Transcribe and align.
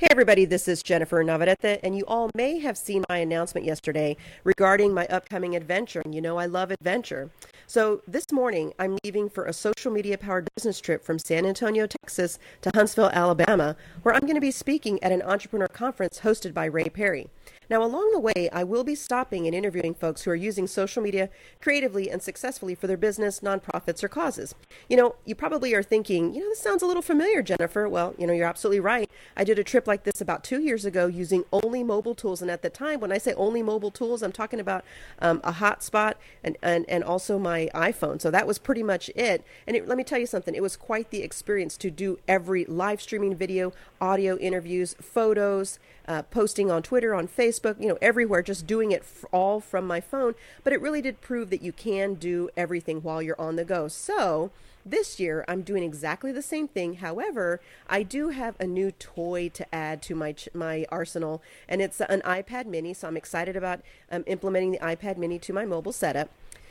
Hey, 0.00 0.08
everybody, 0.10 0.46
this 0.46 0.66
is 0.66 0.82
Jennifer 0.82 1.22
Navarrete, 1.22 1.78
and 1.82 1.94
you 1.94 2.06
all 2.08 2.30
may 2.34 2.58
have 2.60 2.78
seen 2.78 3.04
my 3.10 3.18
announcement 3.18 3.66
yesterday 3.66 4.16
regarding 4.44 4.94
my 4.94 5.06
upcoming 5.08 5.54
adventure. 5.54 6.00
And 6.02 6.14
you 6.14 6.22
know, 6.22 6.38
I 6.38 6.46
love 6.46 6.70
adventure. 6.70 7.28
So, 7.66 8.00
this 8.08 8.32
morning, 8.32 8.72
I'm 8.78 8.96
leaving 9.04 9.28
for 9.28 9.44
a 9.44 9.52
social 9.52 9.92
media 9.92 10.16
powered 10.16 10.48
business 10.56 10.80
trip 10.80 11.04
from 11.04 11.18
San 11.18 11.44
Antonio, 11.44 11.86
Texas 11.86 12.38
to 12.62 12.70
Huntsville, 12.74 13.10
Alabama, 13.12 13.76
where 14.02 14.14
I'm 14.14 14.22
going 14.22 14.36
to 14.36 14.40
be 14.40 14.50
speaking 14.50 15.02
at 15.02 15.12
an 15.12 15.20
entrepreneur 15.20 15.68
conference 15.68 16.20
hosted 16.20 16.54
by 16.54 16.64
Rhea 16.64 16.88
Perry. 16.88 17.28
Now, 17.70 17.84
along 17.84 18.10
the 18.10 18.18
way, 18.18 18.50
I 18.52 18.64
will 18.64 18.82
be 18.82 18.96
stopping 18.96 19.46
and 19.46 19.54
interviewing 19.54 19.94
folks 19.94 20.22
who 20.22 20.32
are 20.32 20.36
using 20.36 20.66
social 20.66 21.00
media 21.00 21.30
creatively 21.62 22.10
and 22.10 22.20
successfully 22.20 22.74
for 22.74 22.88
their 22.88 22.96
business, 22.96 23.40
nonprofits, 23.40 24.02
or 24.02 24.08
causes. 24.08 24.56
You 24.88 24.96
know, 24.96 25.14
you 25.24 25.36
probably 25.36 25.72
are 25.74 25.82
thinking, 25.82 26.34
you 26.34 26.40
know, 26.40 26.48
this 26.48 26.58
sounds 26.58 26.82
a 26.82 26.86
little 26.86 27.00
familiar, 27.00 27.42
Jennifer. 27.42 27.88
Well, 27.88 28.16
you 28.18 28.26
know, 28.26 28.32
you're 28.32 28.48
absolutely 28.48 28.80
right. 28.80 29.08
I 29.36 29.44
did 29.44 29.56
a 29.56 29.62
trip 29.62 29.86
like 29.86 30.02
this 30.02 30.20
about 30.20 30.42
two 30.42 30.60
years 30.60 30.84
ago 30.84 31.06
using 31.06 31.44
only 31.52 31.84
mobile 31.84 32.16
tools. 32.16 32.42
And 32.42 32.50
at 32.50 32.62
the 32.62 32.70
time, 32.70 32.98
when 32.98 33.12
I 33.12 33.18
say 33.18 33.34
only 33.34 33.62
mobile 33.62 33.92
tools, 33.92 34.20
I'm 34.20 34.32
talking 34.32 34.58
about 34.58 34.84
um, 35.20 35.40
a 35.44 35.52
hotspot 35.52 36.14
and, 36.42 36.56
and, 36.62 36.84
and 36.88 37.04
also 37.04 37.38
my 37.38 37.70
iPhone. 37.72 38.20
So 38.20 38.32
that 38.32 38.48
was 38.48 38.58
pretty 38.58 38.82
much 38.82 39.10
it. 39.14 39.44
And 39.68 39.76
it, 39.76 39.86
let 39.86 39.96
me 39.96 40.02
tell 40.02 40.18
you 40.18 40.26
something, 40.26 40.56
it 40.56 40.62
was 40.62 40.76
quite 40.76 41.10
the 41.10 41.22
experience 41.22 41.76
to 41.76 41.90
do 41.92 42.18
every 42.26 42.64
live 42.64 43.00
streaming 43.00 43.36
video, 43.36 43.72
audio 44.00 44.36
interviews, 44.38 44.96
photos, 45.00 45.78
uh, 46.08 46.22
posting 46.22 46.72
on 46.72 46.82
Twitter, 46.82 47.14
on 47.14 47.28
Facebook, 47.28 47.59
you 47.64 47.88
know, 47.88 47.98
everywhere, 48.00 48.42
just 48.42 48.66
doing 48.66 48.92
it 48.92 49.04
all 49.32 49.60
from 49.60 49.86
my 49.86 50.00
phone. 50.00 50.34
But 50.64 50.72
it 50.72 50.80
really 50.80 51.02
did 51.02 51.20
prove 51.20 51.50
that 51.50 51.62
you 51.62 51.72
can 51.72 52.14
do 52.14 52.50
everything 52.56 53.02
while 53.02 53.22
you're 53.22 53.40
on 53.40 53.56
the 53.56 53.64
go. 53.64 53.88
So 53.88 54.50
this 54.84 55.20
year, 55.20 55.44
I'm 55.46 55.62
doing 55.62 55.82
exactly 55.82 56.32
the 56.32 56.42
same 56.42 56.66
thing. 56.66 56.94
However, 56.94 57.60
I 57.88 58.02
do 58.02 58.30
have 58.30 58.54
a 58.58 58.66
new 58.66 58.90
toy 58.92 59.50
to 59.50 59.74
add 59.74 60.00
to 60.02 60.14
my 60.14 60.34
my 60.54 60.86
arsenal, 60.90 61.42
and 61.68 61.82
it's 61.82 62.00
an 62.00 62.22
iPad 62.22 62.66
Mini. 62.66 62.94
So 62.94 63.08
I'm 63.08 63.16
excited 63.16 63.56
about 63.56 63.80
um, 64.10 64.24
implementing 64.26 64.72
the 64.72 64.78
iPad 64.78 65.18
Mini 65.18 65.38
to 65.40 65.52
my 65.52 65.66
mobile 65.66 65.92
setup. 65.92 66.30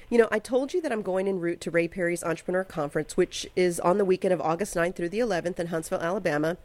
You 0.10 0.18
know, 0.18 0.28
I 0.32 0.40
told 0.40 0.74
you 0.74 0.82
that 0.82 0.92
I'm 0.92 1.04
going 1.04 1.28
en 1.28 1.40
route 1.40 1.62
to 1.62 1.72
Rhea 1.72 1.88
Perry's 1.88 2.24
Entrepreneur 2.24 2.64
Conference, 2.64 3.16
which 3.16 3.48
is 3.56 3.80
on 3.80 4.00
the 4.00 4.06
weekend 4.06 4.34
of 4.34 4.42
August 4.42 4.76
9th 4.76 4.96
through 4.96 5.10
the 5.10 5.20
11th 5.20 5.60
in 5.60 5.68
Huntsville, 5.68 6.02
Alabama. 6.02 6.58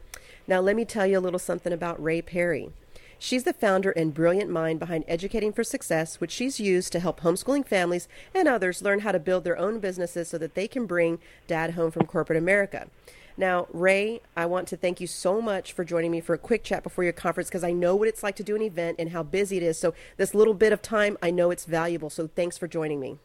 Now, 0.47 0.61
let 0.61 0.75
me 0.75 0.83
tell 0.83 1.05
you 1.05 1.19
a 1.19 1.21
little 1.21 1.37
something 1.37 1.71
about 1.71 2.01
Rhea 2.01 2.23
Perry. 2.23 2.71
She's 3.17 3.43
the 3.43 3.53
founder 3.53 3.91
and 3.91 4.13
brilliant 4.13 4.49
mind 4.49 4.79
behind 4.79 5.05
Educating 5.07 5.53
for 5.53 5.63
Success, 5.63 6.19
which 6.19 6.31
she's 6.31 6.59
used 6.59 6.91
to 6.91 6.99
help 6.99 7.21
homeschooling 7.21 7.65
families 7.65 8.07
and 8.33 8.47
others 8.47 8.81
learn 8.81 8.99
how 8.99 9.11
to 9.11 9.19
build 9.19 9.43
their 9.43 9.57
own 9.57 9.79
businesses 9.79 10.27
so 10.27 10.37
that 10.37 10.55
they 10.55 10.67
can 10.67 10.85
bring 10.85 11.19
dad 11.47 11.71
home 11.71 11.91
from 11.91 12.05
corporate 12.05 12.37
America. 12.37 12.87
Now, 13.37 13.67
Rhea, 13.73 14.19
I 14.35 14.45
want 14.45 14.67
to 14.69 14.77
thank 14.77 15.01
you 15.01 15.07
so 15.07 15.41
much 15.41 15.73
for 15.73 15.83
joining 15.83 16.11
me 16.11 16.21
for 16.21 16.33
a 16.33 16.37
quick 16.37 16.63
chat 16.63 16.83
before 16.83 17.03
your 17.03 17.13
conference 17.13 17.49
because 17.49 17.65
I 17.65 17.73
know 17.73 17.95
what 17.95 18.07
it's 18.07 18.23
like 18.23 18.37
to 18.37 18.43
do 18.43 18.55
an 18.55 18.61
event 18.61 18.95
and 18.97 19.09
how 19.09 19.23
busy 19.23 19.57
it 19.57 19.63
is. 19.63 19.77
So, 19.77 19.93
this 20.15 20.33
little 20.33 20.53
bit 20.53 20.71
of 20.71 20.81
time, 20.81 21.17
I 21.21 21.31
know 21.31 21.51
it's 21.51 21.65
valuable. 21.65 22.09
So, 22.09 22.27
thanks 22.27 22.57
for 22.57 22.67
joining 22.67 23.01
me. 23.01 23.17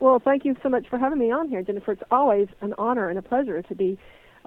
Well, 0.00 0.20
thank 0.20 0.44
you 0.44 0.56
so 0.62 0.68
much 0.68 0.88
for 0.88 0.98
having 0.98 1.18
me 1.18 1.32
on 1.32 1.48
here, 1.48 1.62
Jennifer. 1.62 1.92
It's 1.92 2.02
always 2.10 2.48
an 2.60 2.74
honor 2.76 3.08
and 3.08 3.18
a 3.18 3.22
pleasure 3.22 3.62
to 3.62 3.74
be 3.74 3.98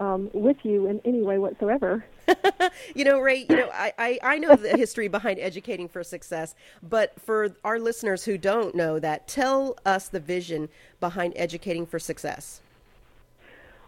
um, 0.01 0.31
with 0.33 0.57
you 0.63 0.87
in 0.87 0.99
any 1.05 1.21
way 1.21 1.37
whatsoever. 1.37 2.03
you 2.95 3.05
know, 3.05 3.19
Rhea, 3.19 3.45
you 3.47 3.55
know, 3.55 3.69
I, 3.71 3.93
I, 3.99 4.19
I 4.23 4.37
know 4.39 4.55
the 4.55 4.75
history 4.75 5.07
behind 5.07 5.39
educating 5.39 5.87
for 5.87 6.03
success, 6.03 6.55
but 6.81 7.13
for 7.21 7.55
our 7.63 7.79
listeners 7.79 8.25
who 8.25 8.37
don't 8.39 8.73
know 8.73 8.97
that, 8.99 9.27
tell 9.27 9.77
us 9.85 10.09
the 10.09 10.19
vision 10.19 10.69
behind 10.99 11.33
educating 11.35 11.85
for 11.85 11.99
success. 11.99 12.61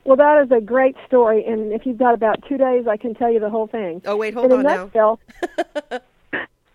Well, 0.03 0.17
that 0.17 0.43
is 0.43 0.51
a 0.51 0.61
great 0.61 0.95
story, 1.07 1.43
and 1.45 1.73
if 1.73 1.85
you've 1.85 1.97
got 1.97 2.13
about 2.13 2.43
two 2.47 2.57
days, 2.57 2.85
I 2.87 2.97
can 2.97 3.15
tell 3.15 3.31
you 3.31 3.39
the 3.39 3.49
whole 3.49 3.67
thing. 3.67 4.01
Oh, 4.05 4.15
wait, 4.15 4.35
hold 4.35 4.51
in 4.51 4.59
on 4.59 4.91
now. 4.91 5.19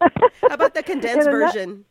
How 0.00 0.54
about 0.54 0.74
the 0.74 0.82
condensed 0.82 1.26
version? 1.30 1.84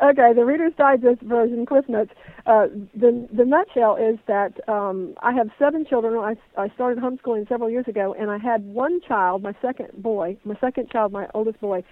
Okay, 0.00 0.32
the 0.32 0.44
Reader's 0.44 0.74
Digest 0.78 1.22
version, 1.22 1.66
Cliff 1.66 1.88
Notes. 1.88 2.12
Uh, 2.46 2.68
the 2.94 3.28
the 3.32 3.44
nutshell 3.44 3.96
is 3.96 4.16
that 4.28 4.52
um, 4.68 5.14
I 5.22 5.32
have 5.32 5.50
seven 5.58 5.84
children. 5.84 6.14
I 6.16 6.36
I 6.60 6.68
started 6.74 7.02
homeschooling 7.02 7.48
several 7.48 7.68
years 7.68 7.88
ago, 7.88 8.14
and 8.16 8.30
I 8.30 8.38
had 8.38 8.64
one 8.64 9.00
child, 9.00 9.42
my 9.42 9.54
second 9.60 10.00
boy, 10.00 10.36
my 10.44 10.54
second 10.60 10.88
child, 10.90 11.10
my 11.10 11.26
oldest 11.34 11.60
boy, 11.60 11.82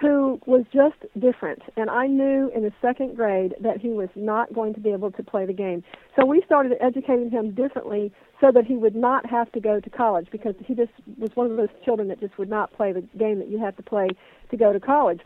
who 0.00 0.40
was 0.46 0.64
just 0.72 0.94
different. 1.18 1.62
And 1.76 1.90
I 1.90 2.06
knew 2.06 2.52
in 2.54 2.62
the 2.62 2.72
second 2.80 3.16
grade 3.16 3.56
that 3.60 3.80
he 3.80 3.88
was 3.88 4.10
not 4.14 4.54
going 4.54 4.72
to 4.74 4.80
be 4.80 4.90
able 4.90 5.10
to 5.10 5.22
play 5.24 5.44
the 5.44 5.52
game. 5.52 5.82
So 6.14 6.24
we 6.24 6.42
started 6.46 6.74
educating 6.80 7.30
him 7.30 7.50
differently 7.50 8.12
so 8.40 8.52
that 8.52 8.64
he 8.64 8.76
would 8.76 8.94
not 8.94 9.26
have 9.26 9.50
to 9.52 9.60
go 9.60 9.80
to 9.80 9.90
college 9.90 10.28
because 10.30 10.54
he 10.64 10.74
just 10.76 10.92
was 11.18 11.34
one 11.34 11.50
of 11.50 11.56
those 11.56 11.68
children 11.84 12.06
that 12.08 12.20
just 12.20 12.38
would 12.38 12.48
not 12.48 12.72
play 12.72 12.92
the 12.92 13.02
game 13.18 13.40
that 13.40 13.48
you 13.48 13.58
have 13.58 13.76
to 13.76 13.82
play 13.82 14.06
to 14.52 14.56
go 14.56 14.72
to 14.72 14.78
college. 14.78 15.20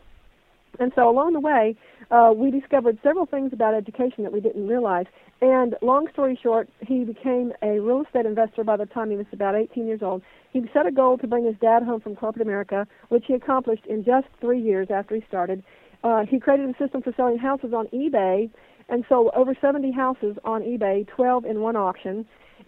And 0.79 0.91
so 0.95 1.09
along 1.09 1.33
the 1.33 1.39
way, 1.39 1.75
uh, 2.11 2.33
we 2.35 2.51
discovered 2.51 2.97
several 3.03 3.25
things 3.25 3.51
about 3.53 3.73
education 3.73 4.23
that 4.23 4.33
we 4.33 4.39
didn't 4.39 4.67
realize. 4.67 5.05
And 5.41 5.75
long 5.81 6.07
story 6.11 6.39
short, 6.41 6.69
he 6.79 7.03
became 7.03 7.51
a 7.61 7.79
real 7.79 8.03
estate 8.03 8.25
investor 8.25 8.63
by 8.63 8.77
the 8.77 8.85
time 8.85 9.09
he 9.09 9.17
was 9.17 9.25
about 9.31 9.55
18 9.55 9.87
years 9.87 10.01
old. 10.01 10.21
He 10.51 10.61
set 10.73 10.85
a 10.85 10.91
goal 10.91 11.17
to 11.17 11.27
bring 11.27 11.45
his 11.45 11.55
dad 11.59 11.83
home 11.83 11.99
from 11.99 12.15
corporate 12.15 12.45
America, 12.45 12.87
which 13.09 13.25
he 13.27 13.33
accomplished 13.33 13.85
in 13.87 14.03
just 14.03 14.27
three 14.39 14.61
years 14.61 14.87
after 14.89 15.15
he 15.15 15.23
started. 15.27 15.63
Uh, 16.03 16.25
he 16.25 16.39
created 16.39 16.69
a 16.69 16.77
system 16.77 17.01
for 17.01 17.11
selling 17.17 17.37
houses 17.37 17.73
on 17.73 17.87
eBay 17.87 18.49
and 18.89 19.03
sold 19.09 19.31
over 19.35 19.55
70 19.59 19.91
houses 19.91 20.37
on 20.43 20.61
eBay, 20.61 21.07
12 21.07 21.45
in 21.45 21.61
one 21.61 21.75
auction, 21.75 22.25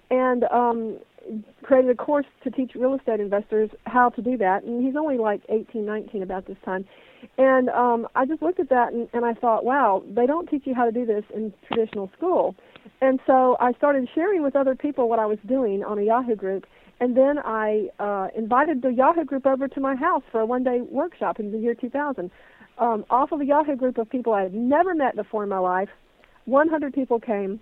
and 0.10 0.44
um, 0.46 0.98
created 1.64 1.92
a 1.92 1.96
course 1.96 2.26
to 2.44 2.52
teach 2.52 2.72
real 2.76 2.96
estate 2.96 3.20
investors 3.20 3.70
how 3.86 4.10
to 4.10 4.22
do 4.22 4.38
that. 4.38 4.64
And 4.64 4.86
he's 4.86 4.96
only 4.96 5.18
like 5.18 5.42
18, 5.50 5.86
19 5.86 6.24
about 6.24 6.48
this 6.48 6.58
time. 6.66 6.86
And 7.38 7.70
um, 7.70 8.08
I 8.16 8.26
just 8.26 8.42
looked 8.42 8.60
at 8.60 8.70
that 8.70 8.94
and, 8.94 9.08
and 9.14 9.26
I 9.26 9.34
thought, 9.34 9.64
wow, 9.64 10.04
they 10.10 10.26
don't 10.26 10.50
teach 10.50 10.64
you 10.66 10.74
how 10.74 10.86
to 10.86 10.92
do 10.92 11.06
this 11.06 11.24
in 11.34 11.54
traditional 11.68 12.10
school. 12.18 12.56
And 13.02 13.20
so 13.28 13.58
I 13.60 13.74
started 13.74 14.10
sharing 14.16 14.44
with 14.44 14.56
other 14.56 14.76
people 14.76 15.08
what 15.10 15.20
I 15.20 15.26
was 15.26 15.38
doing 15.48 15.84
on 15.84 16.00
a 16.00 16.04
Yahoo 16.04 16.36
group. 16.36 16.66
And 17.00 17.16
then 17.16 17.38
I 17.40 17.90
uh, 18.00 18.30
invited 18.36 18.82
the 18.82 18.90
Yahoo 18.90 19.24
group 19.24 19.46
over 19.46 19.68
to 19.68 19.80
my 19.80 19.96
house 19.96 20.24
for 20.32 20.42
a 20.42 20.46
one 20.46 20.64
day 20.64 20.82
workshop 20.82 21.40
in 21.40 21.52
the 21.52 21.60
year 21.60 21.76
2000. 21.76 22.32
Um, 22.80 23.06
off 23.10 23.32
of 23.32 23.42
a 23.42 23.46
Yahoo 23.46 23.76
group 23.76 23.98
of 23.98 24.10
people 24.10 24.34
I 24.34 24.44
had 24.44 24.54
never 24.54 24.96
met 24.96 25.16
before 25.16 25.44
in 25.44 25.50
my 25.50 25.60
life, 25.60 25.90
100 26.46 26.94
people 26.94 27.20
came 27.20 27.60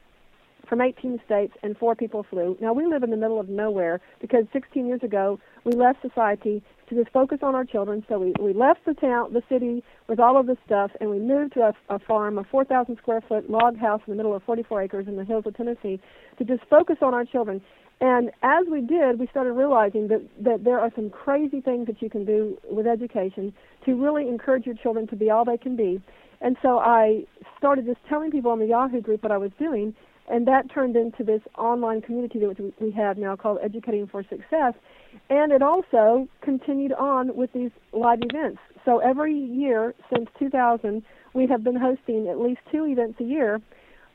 from 0.67 0.81
18 0.81 1.19
states 1.25 1.53
and 1.63 1.77
four 1.77 1.95
people 1.95 2.25
flew. 2.29 2.57
Now 2.61 2.73
we 2.73 2.85
live 2.85 3.03
in 3.03 3.11
the 3.11 3.17
middle 3.17 3.39
of 3.39 3.49
nowhere 3.49 4.01
because 4.19 4.45
16 4.53 4.85
years 4.87 5.03
ago 5.03 5.39
we 5.63 5.73
left 5.73 6.01
society 6.01 6.63
to 6.89 6.95
just 6.95 7.11
focus 7.11 7.39
on 7.41 7.55
our 7.55 7.65
children. 7.65 8.05
So 8.07 8.19
we, 8.19 8.33
we 8.39 8.53
left 8.53 8.85
the 8.85 8.93
town, 8.93 9.33
the 9.33 9.41
city 9.49 9.83
with 10.07 10.19
all 10.19 10.39
of 10.39 10.45
this 10.45 10.57
stuff, 10.65 10.91
and 10.99 11.09
we 11.09 11.19
moved 11.19 11.53
to 11.53 11.61
a, 11.61 11.95
a 11.95 11.99
farm, 11.99 12.37
a 12.37 12.43
4,000 12.43 12.97
square 12.97 13.21
foot 13.27 13.49
log 13.49 13.77
house 13.77 14.01
in 14.05 14.11
the 14.11 14.17
middle 14.17 14.35
of 14.35 14.43
44 14.43 14.83
acres 14.83 15.07
in 15.07 15.15
the 15.15 15.25
hills 15.25 15.45
of 15.47 15.55
Tennessee, 15.55 15.99
to 16.37 16.43
just 16.43 16.63
focus 16.69 16.97
on 17.01 17.13
our 17.13 17.25
children. 17.25 17.61
And 18.01 18.29
as 18.43 18.65
we 18.69 18.81
did, 18.81 19.19
we 19.19 19.27
started 19.27 19.53
realizing 19.53 20.09
that, 20.09 20.21
that 20.43 20.63
there 20.63 20.79
are 20.79 20.91
some 20.95 21.09
crazy 21.09 21.61
things 21.61 21.87
that 21.87 22.01
you 22.01 22.09
can 22.09 22.25
do 22.25 22.57
with 22.69 22.87
education 22.87 23.53
to 23.85 23.93
really 23.95 24.27
encourage 24.27 24.65
your 24.65 24.75
children 24.75 25.07
to 25.07 25.15
be 25.15 25.29
all 25.29 25.45
they 25.45 25.57
can 25.57 25.75
be. 25.75 26.01
And 26.41 26.57
so 26.61 26.79
I 26.79 27.23
started 27.57 27.85
just 27.85 27.99
telling 28.09 28.31
people 28.31 28.51
on 28.51 28.59
the 28.59 28.67
Yahoo 28.67 29.01
group 29.01 29.23
what 29.23 29.31
I 29.31 29.37
was 29.37 29.51
doing, 29.57 29.95
and 30.27 30.47
that 30.47 30.71
turned 30.71 30.95
into 30.95 31.23
this 31.23 31.41
online 31.57 32.01
community 32.01 32.39
that 32.39 32.73
we 32.79 32.91
have 32.91 33.17
now 33.17 33.35
called 33.35 33.59
Educating 33.63 34.07
for 34.07 34.23
Success. 34.23 34.73
And 35.29 35.51
it 35.51 35.61
also 35.61 36.27
continued 36.41 36.93
on 36.93 37.35
with 37.35 37.53
these 37.53 37.71
live 37.93 38.19
events. 38.21 38.59
So 38.83 38.99
every 38.99 39.33
year 39.33 39.93
since 40.13 40.29
2000, 40.39 41.03
we 41.33 41.47
have 41.47 41.63
been 41.63 41.75
hosting 41.75 42.27
at 42.27 42.39
least 42.39 42.61
two 42.71 42.85
events 42.85 43.19
a 43.19 43.23
year 43.23 43.61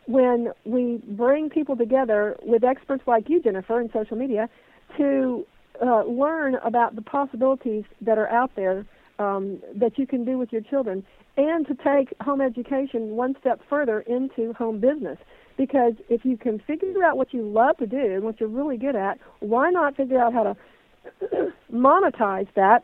when 0.07 0.49
we 0.65 1.01
bring 1.09 1.51
people 1.51 1.77
together 1.77 2.37
with 2.43 2.65
experts 2.65 3.05
like 3.07 3.29
you, 3.29 3.41
Jennifer, 3.41 3.81
in 3.81 3.91
social 3.93 4.17
media 4.17 4.49
to 4.97 5.47
uh, 5.85 6.03
learn 6.05 6.57
about 6.65 6.97
the 6.97 7.03
possibilities 7.03 7.85
that 8.01 8.19
are 8.19 8.29
out 8.29 8.51
there 8.57 8.85
um, 9.19 9.61
that 9.77 9.99
you 9.99 10.07
can 10.07 10.25
do 10.25 10.39
with 10.39 10.53
your 10.53 10.63
children 10.63 11.05
and 11.37 11.67
to 11.67 11.75
take 11.75 12.13
home 12.21 12.41
education 12.41 13.11
one 13.11 13.37
step 13.41 13.61
further 13.69 14.01
into 14.01 14.53
home 14.55 14.81
business. 14.81 15.19
Because 15.57 15.95
if 16.09 16.25
you 16.25 16.37
can 16.37 16.59
figure 16.61 17.05
out 17.05 17.17
what 17.17 17.35
you 17.35 17.43
love 17.43 17.77
to 17.79 17.87
do 17.87 18.15
and 18.15 18.25
what 18.25 18.41
you're 18.41 18.49
really 18.49 18.77
good 18.77 18.97
at, 18.97 19.19
why 19.41 19.71
not 19.71 19.97
figure 19.97 20.21
out 20.21 20.33
how 20.33 20.43
to 20.43 21.53
monetize 21.73 22.49
that, 22.57 22.83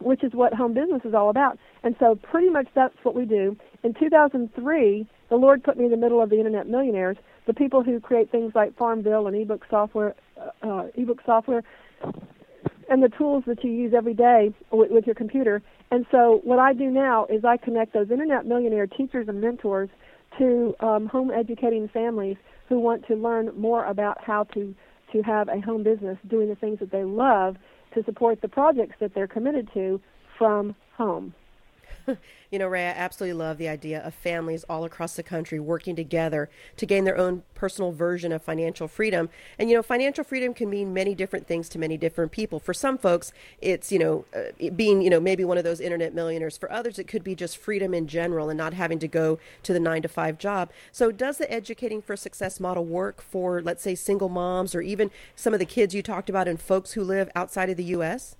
which 0.00 0.22
is 0.22 0.32
what 0.32 0.52
home 0.52 0.74
business 0.74 1.02
is 1.04 1.14
all 1.14 1.30
about. 1.30 1.58
And 1.82 1.96
so, 1.98 2.18
pretty 2.30 2.50
much 2.50 2.66
that's 2.74 2.94
what 3.02 3.14
we 3.14 3.24
do. 3.24 3.56
In 3.82 3.94
2003, 3.94 5.06
the 5.28 5.36
Lord 5.36 5.62
put 5.64 5.76
me 5.76 5.84
in 5.84 5.90
the 5.90 5.96
middle 5.96 6.22
of 6.22 6.30
the 6.30 6.36
internet 6.36 6.68
millionaires, 6.68 7.16
the 7.46 7.54
people 7.54 7.82
who 7.82 8.00
create 8.00 8.30
things 8.30 8.52
like 8.54 8.76
Farmville 8.76 9.26
and 9.26 9.36
ebook 9.36 9.64
software, 9.70 10.14
uh, 10.36 10.66
uh 10.66 10.86
ebook 10.96 11.20
software, 11.24 11.62
and 12.88 13.02
the 13.02 13.08
tools 13.08 13.44
that 13.46 13.62
you 13.64 13.70
use 13.70 13.92
every 13.96 14.14
day 14.14 14.52
with, 14.70 14.90
with 14.90 15.06
your 15.06 15.14
computer. 15.14 15.62
And 15.90 16.04
so, 16.10 16.40
what 16.44 16.58
I 16.58 16.72
do 16.72 16.90
now 16.90 17.26
is 17.26 17.44
I 17.44 17.56
connect 17.56 17.92
those 17.92 18.10
internet 18.10 18.46
millionaire 18.46 18.86
teachers 18.86 19.28
and 19.28 19.40
mentors 19.40 19.88
to 20.38 20.74
um, 20.80 21.06
home 21.06 21.30
educating 21.30 21.88
families 21.88 22.36
who 22.68 22.78
want 22.78 23.06
to 23.06 23.14
learn 23.14 23.50
more 23.56 23.84
about 23.86 24.18
how 24.22 24.44
to 24.54 24.74
to 25.12 25.22
have 25.22 25.48
a 25.48 25.60
home 25.60 25.84
business 25.84 26.18
doing 26.28 26.48
the 26.48 26.56
things 26.56 26.80
that 26.80 26.90
they 26.90 27.04
love 27.04 27.56
to 27.94 28.02
support 28.04 28.40
the 28.42 28.48
projects 28.48 28.96
that 29.00 29.14
they're 29.14 29.28
committed 29.28 29.68
to 29.72 30.00
from 30.36 30.74
home. 30.96 31.32
you 32.50 32.58
know, 32.58 32.66
Rhea, 32.68 32.88
I 32.88 32.92
absolutely 32.92 33.38
love 33.38 33.58
the 33.58 33.68
idea 33.68 34.00
of 34.04 34.14
families 34.14 34.64
all 34.68 34.84
across 34.84 35.16
the 35.16 35.22
country 35.22 35.58
working 35.58 35.96
together 35.96 36.48
to 36.76 36.86
gain 36.86 37.04
their 37.04 37.16
own 37.16 37.42
personal 37.54 37.92
version 37.92 38.32
of 38.32 38.42
financial 38.42 38.88
freedom. 38.88 39.28
And, 39.58 39.68
you 39.68 39.76
know, 39.76 39.82
financial 39.82 40.24
freedom 40.24 40.54
can 40.54 40.70
mean 40.70 40.92
many 40.92 41.14
different 41.14 41.46
things 41.46 41.68
to 41.70 41.78
many 41.78 41.96
different 41.96 42.32
people. 42.32 42.58
For 42.60 42.74
some 42.74 42.98
folks, 42.98 43.32
it's, 43.60 43.90
you 43.90 43.98
know, 43.98 44.24
uh, 44.34 44.70
being, 44.74 45.02
you 45.02 45.10
know, 45.10 45.20
maybe 45.20 45.44
one 45.44 45.58
of 45.58 45.64
those 45.64 45.80
internet 45.80 46.14
millionaires. 46.14 46.56
For 46.56 46.70
others, 46.70 46.98
it 46.98 47.08
could 47.08 47.24
be 47.24 47.34
just 47.34 47.56
freedom 47.56 47.94
in 47.94 48.06
general 48.06 48.48
and 48.48 48.58
not 48.58 48.74
having 48.74 48.98
to 49.00 49.08
go 49.08 49.38
to 49.62 49.72
the 49.72 49.80
nine 49.80 50.02
to 50.02 50.08
five 50.08 50.38
job. 50.38 50.70
So, 50.92 51.10
does 51.10 51.38
the 51.38 51.52
Educating 51.52 52.02
for 52.02 52.16
Success 52.16 52.60
model 52.60 52.84
work 52.84 53.20
for, 53.22 53.62
let's 53.62 53.82
say, 53.82 53.94
single 53.94 54.28
moms 54.28 54.74
or 54.74 54.82
even 54.82 55.10
some 55.34 55.52
of 55.52 55.60
the 55.60 55.66
kids 55.66 55.94
you 55.94 56.02
talked 56.02 56.28
about 56.28 56.48
and 56.48 56.60
folks 56.60 56.92
who 56.92 57.02
live 57.02 57.30
outside 57.34 57.70
of 57.70 57.76
the 57.76 57.84
U.S.? 57.84 58.36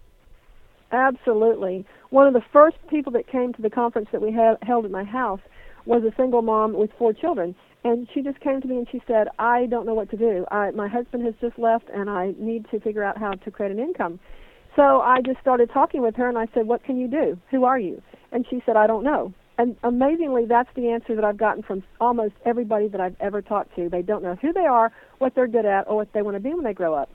Absolutely. 0.93 1.85
One 2.11 2.27
of 2.27 2.35
the 2.35 2.43
first 2.53 2.77
people 2.88 3.12
that 3.12 3.27
came 3.27 3.53
to 3.55 3.62
the 3.62 3.71
conference 3.71 4.09
that 4.12 4.23
we 4.23 4.33
ha- 4.33 4.56
held 4.62 4.85
at 4.85 4.91
my 4.91 5.05
house 5.05 5.41
was 5.85 6.03
a 6.05 6.15
single 6.17 6.43
mom 6.43 6.75
with 6.75 6.91
four 6.99 7.12
children. 7.12 7.55
And 7.85 8.09
she 8.12 8.23
just 8.23 8.41
came 8.41 8.61
to 8.61 8.67
me 8.67 8.79
and 8.79 8.88
she 8.91 9.00
said, 9.06 9.29
I 9.38 9.67
don't 9.67 9.87
know 9.87 9.94
what 9.94 10.11
to 10.11 10.17
do. 10.17 10.44
I, 10.50 10.71
my 10.73 10.88
husband 10.88 11.25
has 11.25 11.35
just 11.41 11.59
left 11.59 11.88
and 11.93 12.11
I 12.11 12.35
need 12.38 12.67
to 12.71 12.81
figure 12.81 13.05
out 13.05 13.19
how 13.19 13.33
to 13.33 13.50
create 13.50 13.71
an 13.71 13.79
income. 13.79 14.19
So 14.75 15.00
I 15.00 15.21
just 15.25 15.41
started 15.41 15.71
talking 15.73 16.03
with 16.03 16.17
her 16.17 16.29
and 16.29 16.37
I 16.37 16.47
said, 16.53 16.67
What 16.67 16.85
can 16.85 16.99
you 16.99 17.09
do? 17.09 17.38
Who 17.50 17.65
are 17.65 17.79
you? 17.79 18.03
And 18.33 18.44
she 18.50 18.62
said, 18.67 18.77
I 18.77 18.87
don't 18.87 19.05
know. 19.05 19.33
And 19.59 19.77
amazingly, 19.85 20.44
that's 20.44 20.69
the 20.75 20.91
answer 20.91 21.15
that 21.15 21.25
I've 21.25 21.38
gotten 21.38 21.62
from 21.62 21.83
almost 21.99 22.35
everybody 22.44 22.88
that 22.88 23.00
I've 23.00 23.17
ever 23.21 23.41
talked 23.41 23.75
to. 23.77 23.88
They 23.88 24.03
don't 24.03 24.23
know 24.23 24.37
who 24.43 24.53
they 24.53 24.67
are, 24.67 24.93
what 25.19 25.35
they're 25.35 25.47
good 25.47 25.65
at, 25.65 25.88
or 25.88 25.97
what 25.97 26.12
they 26.12 26.21
want 26.21 26.37
to 26.37 26.41
be 26.41 26.53
when 26.53 26.65
they 26.65 26.75
grow 26.75 26.93
up 26.93 27.09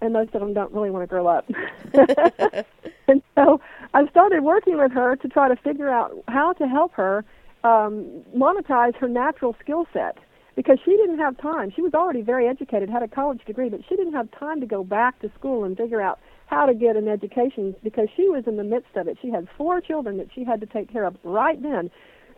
and 0.00 0.12
most 0.12 0.34
of 0.34 0.40
them 0.40 0.52
don't 0.52 0.72
really 0.72 0.90
want 0.90 1.02
to 1.02 1.06
grow 1.06 1.26
up. 1.26 1.48
and 3.08 3.22
so 3.34 3.60
I 3.94 4.06
started 4.08 4.42
working 4.42 4.78
with 4.78 4.92
her 4.92 5.16
to 5.16 5.28
try 5.28 5.48
to 5.48 5.56
figure 5.56 5.90
out 5.90 6.12
how 6.28 6.52
to 6.54 6.66
help 6.66 6.92
her 6.94 7.24
um, 7.64 8.22
monetize 8.36 8.94
her 8.96 9.08
natural 9.08 9.56
skill 9.60 9.86
set 9.92 10.18
because 10.54 10.78
she 10.84 10.92
didn't 10.96 11.18
have 11.18 11.36
time. 11.38 11.70
She 11.74 11.82
was 11.82 11.94
already 11.94 12.22
very 12.22 12.48
educated, 12.48 12.88
had 12.88 13.02
a 13.02 13.08
college 13.08 13.44
degree, 13.44 13.68
but 13.68 13.80
she 13.88 13.96
didn't 13.96 14.14
have 14.14 14.28
time 14.32 14.60
to 14.60 14.66
go 14.66 14.82
back 14.82 15.20
to 15.20 15.30
school 15.38 15.64
and 15.64 15.76
figure 15.76 16.00
out 16.00 16.18
how 16.46 16.64
to 16.64 16.74
get 16.74 16.96
an 16.96 17.08
education 17.08 17.74
because 17.82 18.08
she 18.16 18.28
was 18.28 18.44
in 18.46 18.56
the 18.56 18.64
midst 18.64 18.96
of 18.96 19.08
it. 19.08 19.18
She 19.20 19.30
had 19.30 19.48
four 19.56 19.80
children 19.80 20.16
that 20.18 20.28
she 20.34 20.44
had 20.44 20.60
to 20.60 20.66
take 20.66 20.90
care 20.90 21.04
of 21.04 21.16
right 21.24 21.60
then. 21.62 21.90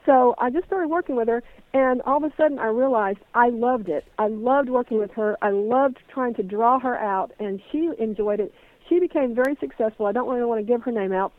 So 0.08 0.34
I 0.38 0.49
just 0.49 0.64
started 0.64 0.88
working 0.88 1.16
with 1.16 1.28
her, 1.28 1.43
and 1.75 2.00
all 2.00 2.16
of 2.16 2.22
a 2.22 2.34
sudden 2.34 2.58
I 2.58 2.69
realized 2.69 3.19
I 3.34 3.50
loved 3.50 3.90
it. 3.90 4.06
I 4.19 4.28
loved 4.28 4.70
working 4.70 4.99
with 4.99 5.10
her. 5.10 5.37
I 5.43 5.50
loved 5.50 5.99
trying 6.10 6.32
to 6.37 6.43
draw 6.43 6.81
her 6.81 6.96
out, 6.96 7.32
and 7.38 7.60
she 7.70 7.90
enjoyed 7.99 8.40
it. 8.40 8.50
She 8.88 9.00
became 9.00 9.34
very 9.34 9.55
successful. 9.60 10.06
I 10.06 10.12
don't 10.12 10.26
really 10.26 10.46
want 10.46 10.66
to 10.66 10.66
give 10.66 10.81
her 10.84 10.93
name 10.93 11.12
out, 11.12 11.34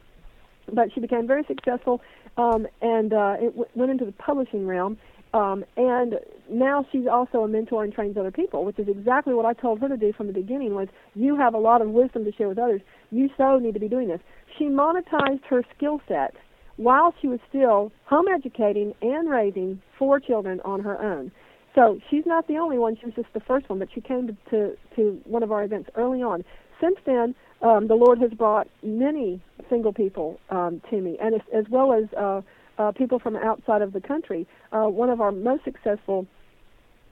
but 0.72 0.94
she 0.94 1.00
became 1.00 1.26
very 1.26 1.44
successful, 1.48 2.00
um, 2.38 2.68
and 2.80 3.12
uh, 3.12 3.38
it 3.40 3.58
w- 3.58 3.66
went 3.74 3.90
into 3.90 4.06
the 4.06 4.12
publishing 4.12 4.68
realm. 4.68 5.00
Um, 5.34 5.66
and 5.76 6.20
now 6.48 6.86
she's 6.92 7.08
also 7.12 7.40
a 7.40 7.48
mentor 7.48 7.84
and 7.84 7.92
trains 7.92 8.18
other 8.18 8.30
people, 8.30 8.66
which 8.66 8.78
is 8.78 8.88
exactly 8.88 9.34
what 9.34 9.46
I 9.46 9.54
told 9.54 9.80
her 9.80 9.88
to 9.88 9.98
do 9.98 10.14
from 10.14 10.28
the 10.28 10.34
beginning. 10.34 10.76
Was 10.76 10.90
you 11.16 11.36
have 11.38 11.56
a 11.56 11.60
lot 11.60 11.82
of 11.82 11.90
wisdom 11.90 12.24
to 12.24 12.32
share 12.34 12.50
with 12.50 12.60
others. 12.60 12.82
You 13.10 13.30
so 13.36 13.58
need 13.58 13.74
to 13.74 13.80
be 13.80 13.90
doing 13.90 14.10
this. 14.10 14.22
She 14.60 14.66
monetized 14.66 15.44
her 15.50 15.64
skill 15.76 16.02
set 16.08 16.36
while 16.80 17.14
she 17.22 17.28
was 17.28 17.40
still 17.50 17.92
home 18.06 18.26
educating 18.34 18.94
and 19.02 19.30
raising 19.30 19.82
four 19.98 20.18
children 20.18 20.62
on 20.64 20.80
her 20.80 20.98
own. 21.02 21.30
So 21.76 22.00
she's 22.10 22.26
not 22.26 22.48
the 22.48 22.58
only 22.58 22.78
one. 22.78 22.96
She 22.98 23.06
was 23.06 23.16
just 23.16 23.34
the 23.34 23.42
first 23.42 23.70
one, 23.70 23.80
but 23.80 23.90
she 23.94 24.00
came 24.00 24.28
to, 24.28 24.38
to, 24.50 24.78
to 24.96 25.22
one 25.26 25.44
of 25.44 25.52
our 25.52 25.62
events 25.62 25.90
early 25.96 26.22
on. 26.22 26.46
Since 26.80 26.96
then, 27.06 27.36
um, 27.62 27.90
the 27.90 27.96
Lord 27.96 28.20
has 28.20 28.32
brought 28.32 28.68
many 28.82 29.42
single 29.70 29.92
people 29.92 30.40
um, 30.50 30.82
to 30.90 31.02
me, 31.02 31.18
and 31.22 31.36
as, 31.36 31.42
as 31.54 31.66
well 31.70 31.92
as 31.92 32.06
uh, 32.18 32.42
uh, 32.78 32.94
people 32.94 33.20
from 33.20 33.36
outside 33.36 33.82
of 33.82 33.92
the 33.92 34.00
country. 34.00 34.48
Uh, 34.72 34.86
one 34.86 35.10
of 35.10 35.20
our 35.20 35.34
most 35.34 35.66
successful 35.66 36.26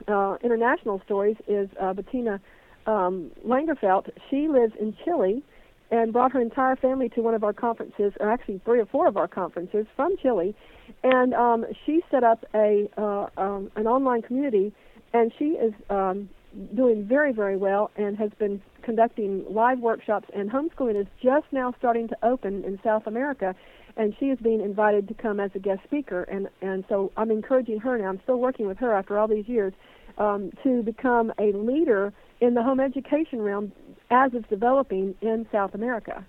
uh, 0.08 0.38
international 0.42 1.02
stories 1.04 1.36
is 1.46 1.68
uh, 1.78 1.92
Bettina 1.92 2.40
um, 2.86 3.30
Langerfeld. 3.46 4.08
She 4.30 4.48
lives 4.48 4.72
in 4.80 4.96
Chile 5.04 5.42
and 5.90 6.12
brought 6.12 6.32
her 6.32 6.40
entire 6.40 6.76
family 6.76 7.08
to 7.10 7.20
one 7.22 7.34
of 7.34 7.42
our 7.42 7.52
conferences, 7.52 8.12
or 8.20 8.30
actually 8.30 8.60
three 8.64 8.80
or 8.80 8.86
four 8.86 9.06
of 9.06 9.16
our 9.16 9.28
conferences 9.28 9.86
from 9.96 10.16
Chile. 10.20 10.54
And 11.02 11.34
um, 11.34 11.64
she 11.84 12.02
set 12.10 12.24
up 12.24 12.44
a 12.54 12.88
uh, 12.96 13.26
um, 13.36 13.70
an 13.76 13.86
online 13.86 14.22
community, 14.22 14.72
and 15.12 15.32
she 15.38 15.50
is 15.50 15.72
um, 15.90 16.28
doing 16.74 17.04
very 17.04 17.32
very 17.32 17.56
well 17.56 17.90
and 17.96 18.16
has 18.18 18.30
been 18.38 18.60
conducting 18.82 19.44
live 19.50 19.78
workshops. 19.80 20.28
And 20.34 20.50
homeschooling 20.50 21.00
is 21.00 21.06
just 21.22 21.46
now 21.52 21.74
starting 21.78 22.08
to 22.08 22.16
open 22.22 22.64
in 22.64 22.78
South 22.82 23.06
America, 23.06 23.54
and 23.96 24.14
she 24.18 24.26
is 24.26 24.38
being 24.38 24.60
invited 24.60 25.08
to 25.08 25.14
come 25.14 25.40
as 25.40 25.50
a 25.54 25.58
guest 25.58 25.80
speaker. 25.84 26.22
And 26.24 26.48
and 26.60 26.84
so 26.88 27.12
I'm 27.16 27.30
encouraging 27.30 27.80
her 27.80 27.96
now. 27.98 28.08
I'm 28.08 28.20
still 28.22 28.38
working 28.38 28.66
with 28.66 28.78
her 28.78 28.92
after 28.94 29.18
all 29.18 29.28
these 29.28 29.48
years 29.48 29.72
um, 30.18 30.50
to 30.62 30.82
become 30.82 31.32
a 31.38 31.52
leader 31.52 32.12
in 32.40 32.54
the 32.54 32.62
home 32.62 32.80
education 32.80 33.40
realm 33.40 33.72
as 34.10 34.30
it's 34.34 34.48
developing 34.48 35.14
in 35.20 35.46
South 35.50 35.74
America. 35.74 36.24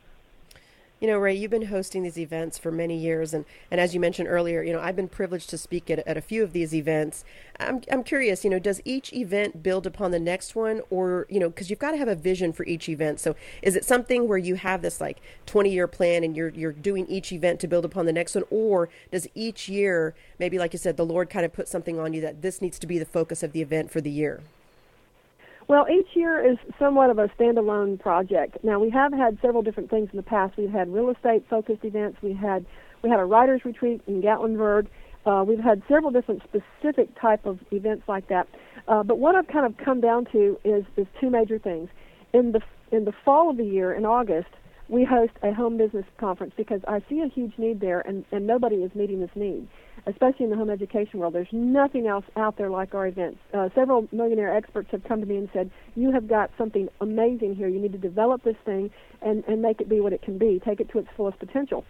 You 1.00 1.08
know, 1.08 1.18
Rhea, 1.18 1.34
you've 1.34 1.52
been 1.52 1.68
hosting 1.68 2.04
these 2.04 2.18
events 2.18 2.58
for 2.58 2.72
many 2.72 2.98
years, 2.98 3.34
and, 3.34 3.46
and 3.72 3.80
as 3.80 3.94
you 3.94 4.02
mentioned 4.02 4.28
earlier, 4.28 4.62
you 4.62 4.74
know, 4.74 4.82
I've 4.82 4.98
been 4.98 5.08
privileged 5.08 5.50
to 5.52 5.58
speak 5.58 5.90
at, 5.90 6.00
at 6.00 6.18
a 6.18 6.22
few 6.22 6.44
of 6.44 6.52
these 6.52 6.76
events. 6.76 7.24
I'm, 7.58 7.82
I'm 7.90 8.04
curious, 8.04 8.44
you 8.44 8.50
know, 8.50 8.60
does 8.60 8.82
each 8.84 9.14
event 9.14 9.64
build 9.64 9.88
upon 9.88 10.12
the 10.12 10.20
next 10.20 10.56
one, 10.56 10.82
or, 10.90 11.26
you 11.30 11.40
know, 11.40 11.48
because 11.48 11.70
you've 11.70 11.80
got 11.80 11.92
to 11.92 11.98
have 11.98 12.10
a 12.10 12.16
vision 12.16 12.52
for 12.52 12.66
each 12.66 12.90
event. 12.90 13.22
So 13.22 13.38
is 13.62 13.78
it 13.78 13.86
something 13.86 14.28
where 14.28 14.38
you 14.38 14.56
have 14.56 14.82
this 14.82 15.00
like 15.00 15.22
20 15.46 15.70
year 15.70 15.88
plan 15.88 16.26
and 16.26 16.36
you're, 16.36 16.50
you're 16.50 16.74
doing 16.74 17.08
each 17.08 17.32
event 17.32 17.62
to 17.62 17.68
build 17.68 17.86
upon 17.86 18.06
the 18.06 18.14
next 18.14 18.36
one, 18.36 18.44
or 18.50 18.90
does 19.10 19.26
each 19.34 19.70
year, 19.70 20.14
maybe 20.38 20.60
like 20.60 20.74
you 20.74 20.80
said, 20.80 20.98
the 20.98 21.06
Lord 21.06 21.30
kind 21.30 21.46
of 21.46 21.54
put 21.54 21.70
something 21.70 21.98
on 21.98 22.12
you 22.12 22.20
that 22.20 22.42
this 22.42 22.62
needs 22.62 22.78
to 22.78 22.88
be 22.88 23.00
the 23.00 23.06
focus 23.06 23.42
of 23.42 23.54
the 23.54 23.62
event 23.62 23.90
for 23.90 24.02
the 24.02 24.12
year? 24.12 24.42
Well, 25.70 25.86
each 25.88 26.16
year 26.16 26.44
is 26.44 26.58
somewhat 26.80 27.12
of 27.12 27.20
a 27.20 27.28
standalone 27.40 28.00
project. 28.00 28.58
Now, 28.64 28.80
we 28.80 28.90
have 28.90 29.14
had 29.14 29.38
several 29.40 29.62
different 29.62 29.92
things 29.92 30.10
in 30.12 30.18
the 30.18 30.24
past. 30.24 30.58
We've 30.58 30.72
had 30.72 30.92
real 30.92 31.12
estate 31.12 31.46
focused 31.48 31.86
events. 31.86 32.18
We 32.24 32.34
had 32.34 32.66
we 33.04 33.10
had 33.10 33.20
a 33.20 33.24
writers 33.24 33.62
retreat 33.64 34.02
in 34.08 34.20
Gatlinburg. 34.20 34.88
Uh, 35.28 35.44
we've 35.48 35.60
had 35.60 35.84
several 35.88 36.10
different 36.10 36.42
specific 36.44 37.10
type 37.22 37.46
of 37.46 37.60
events 37.72 38.06
like 38.08 38.28
that. 38.30 38.48
Uh, 38.88 39.04
but 39.04 39.20
what 39.20 39.36
I've 39.36 39.48
kind 39.48 39.68
of 39.68 39.78
come 39.78 40.02
down 40.02 40.26
to 40.32 40.58
is 40.66 40.86
is 40.98 41.06
two 41.22 41.30
major 41.30 41.60
things. 41.60 41.88
In 42.34 42.52
the 42.52 42.62
in 42.92 43.06
the 43.06 43.14
fall 43.24 43.52
of 43.52 43.58
the 43.58 43.64
year, 43.64 43.94
in 43.94 44.08
August, 44.08 44.50
we 44.88 45.06
host 45.06 45.34
a 45.44 45.54
home 45.54 45.78
business 45.78 46.06
conference 46.20 46.54
because 46.58 46.82
I 46.88 47.04
see 47.08 47.22
a 47.22 47.28
huge 47.28 47.54
need 47.60 47.80
there, 47.80 48.02
and, 48.02 48.26
and 48.32 48.48
nobody 48.48 48.78
is 48.78 48.94
meeting 48.96 49.20
this 49.20 49.30
need, 49.36 49.68
especially 50.06 50.46
in 50.46 50.50
the 50.50 50.58
home 50.58 50.70
education 50.70 51.20
world. 51.20 51.34
There's 51.34 51.48
nothing 51.52 52.08
else 52.08 52.26
out 52.36 52.58
there 52.58 52.70
like 52.70 52.94
our 52.94 53.08
events. 53.08 53.40
Uh, 53.54 53.70
several 53.76 54.08
millionaire 54.12 54.56
experts 54.56 54.90
have 54.92 55.04
come 55.04 55.20
to 55.20 55.26
me 55.26 55.38
and 55.38 55.50
said, 55.54 55.72
You 55.96 56.12
have 56.12 56.28
got 56.28 56.52
something 56.58 56.90
amazing 57.02 57.56
here. 57.56 57.68
You 57.68 57.80
need 57.80 57.94
to 57.94 57.98
develop 57.98 58.44
this 58.44 58.58
thing 58.66 58.92
and, 59.22 59.44
and 59.48 59.62
make 59.62 59.82
it 59.82 59.90
be 59.90 60.00
what 60.00 60.14
it 60.14 60.22
can 60.22 60.38
be, 60.38 60.62
take 60.64 60.80
it 60.80 60.90
to 60.92 61.00
its 61.00 61.10
fullest 61.16 61.40
potential. 61.40 61.86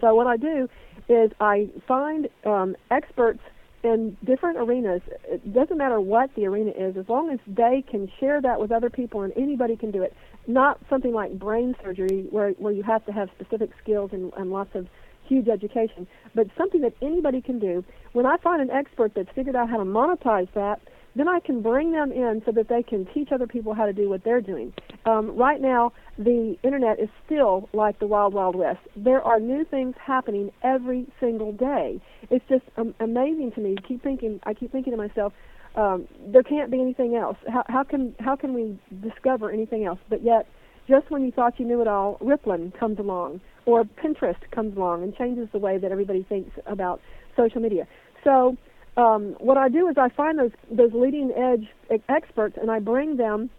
So, 0.00 0.14
what 0.14 0.26
I 0.26 0.36
do 0.36 0.68
is 1.08 1.30
I 1.40 1.70
find 1.86 2.28
um, 2.44 2.76
experts 2.90 3.40
in 3.84 4.16
different 4.24 4.58
arenas. 4.58 5.02
It 5.24 5.52
doesn't 5.52 5.76
matter 5.76 6.00
what 6.00 6.30
the 6.34 6.46
arena 6.46 6.70
is, 6.70 6.96
as 6.96 7.08
long 7.08 7.30
as 7.30 7.38
they 7.46 7.84
can 7.88 8.10
share 8.20 8.40
that 8.40 8.60
with 8.60 8.70
other 8.70 8.90
people 8.90 9.22
and 9.22 9.32
anybody 9.36 9.76
can 9.76 9.90
do 9.90 10.02
it. 10.02 10.14
Not 10.46 10.80
something 10.88 11.12
like 11.12 11.38
brain 11.38 11.74
surgery 11.82 12.26
where 12.30 12.50
where 12.52 12.72
you 12.72 12.82
have 12.82 13.04
to 13.06 13.12
have 13.12 13.28
specific 13.38 13.70
skills 13.82 14.10
and, 14.12 14.32
and 14.36 14.50
lots 14.50 14.74
of 14.74 14.88
huge 15.32 15.48
education, 15.48 16.06
but 16.34 16.46
something 16.58 16.82
that 16.82 16.94
anybody 17.00 17.40
can 17.40 17.58
do. 17.58 17.84
When 18.12 18.26
I 18.26 18.36
find 18.36 18.60
an 18.60 18.70
expert 18.70 19.12
that's 19.14 19.30
figured 19.34 19.56
out 19.56 19.70
how 19.70 19.78
to 19.78 19.84
monetize 19.84 20.48
that, 20.54 20.80
then 21.14 21.28
I 21.28 21.40
can 21.40 21.62
bring 21.62 21.92
them 21.92 22.10
in 22.10 22.42
so 22.44 22.52
that 22.52 22.68
they 22.68 22.82
can 22.82 23.06
teach 23.14 23.28
other 23.32 23.46
people 23.46 23.74
how 23.74 23.86
to 23.86 23.92
do 23.92 24.08
what 24.08 24.24
they're 24.24 24.40
doing. 24.40 24.72
Um, 25.04 25.36
right 25.36 25.60
now, 25.60 25.92
the 26.18 26.56
internet 26.62 27.00
is 27.00 27.08
still 27.26 27.68
like 27.72 27.98
the 27.98 28.06
wild, 28.06 28.34
wild 28.34 28.56
west. 28.56 28.80
There 28.96 29.22
are 29.22 29.38
new 29.40 29.64
things 29.64 29.94
happening 30.04 30.50
every 30.62 31.06
single 31.20 31.52
day. 31.52 32.00
It's 32.30 32.44
just 32.48 32.64
um, 32.76 32.94
amazing 33.00 33.52
to 33.56 33.60
me. 33.60 33.76
Keep 33.86 34.02
thinking. 34.02 34.40
I 34.44 34.54
keep 34.54 34.72
thinking 34.72 34.92
to 34.92 34.96
myself, 34.96 35.32
um, 35.74 36.06
there 36.26 36.42
can't 36.42 36.70
be 36.70 36.80
anything 36.80 37.16
else. 37.16 37.36
How, 37.48 37.64
how 37.68 37.82
can 37.82 38.14
how 38.20 38.36
can 38.36 38.54
we 38.54 38.78
discover 39.06 39.50
anything 39.50 39.84
else? 39.84 39.98
But 40.08 40.22
yet, 40.22 40.46
just 40.88 41.10
when 41.10 41.24
you 41.24 41.32
thought 41.32 41.58
you 41.58 41.66
knew 41.66 41.80
it 41.80 41.88
all, 41.88 42.18
Rippling 42.20 42.72
comes 42.78 42.98
along, 42.98 43.40
or 43.66 43.84
Pinterest 43.84 44.36
comes 44.50 44.76
along 44.76 45.02
and 45.02 45.14
changes 45.16 45.48
the 45.52 45.58
way 45.58 45.78
that 45.78 45.92
everybody 45.92 46.24
thinks 46.28 46.50
about 46.66 47.00
social 47.36 47.60
media. 47.60 47.86
So 48.24 48.56
um, 48.96 49.36
what 49.38 49.56
I 49.56 49.68
do 49.68 49.88
is 49.88 49.96
I 49.98 50.08
find 50.10 50.38
those 50.38 50.50
those 50.70 50.92
leading 50.92 51.32
edge 51.32 51.98
experts 52.08 52.56
and 52.60 52.70
I 52.70 52.78
bring 52.78 53.16
them 53.16 53.50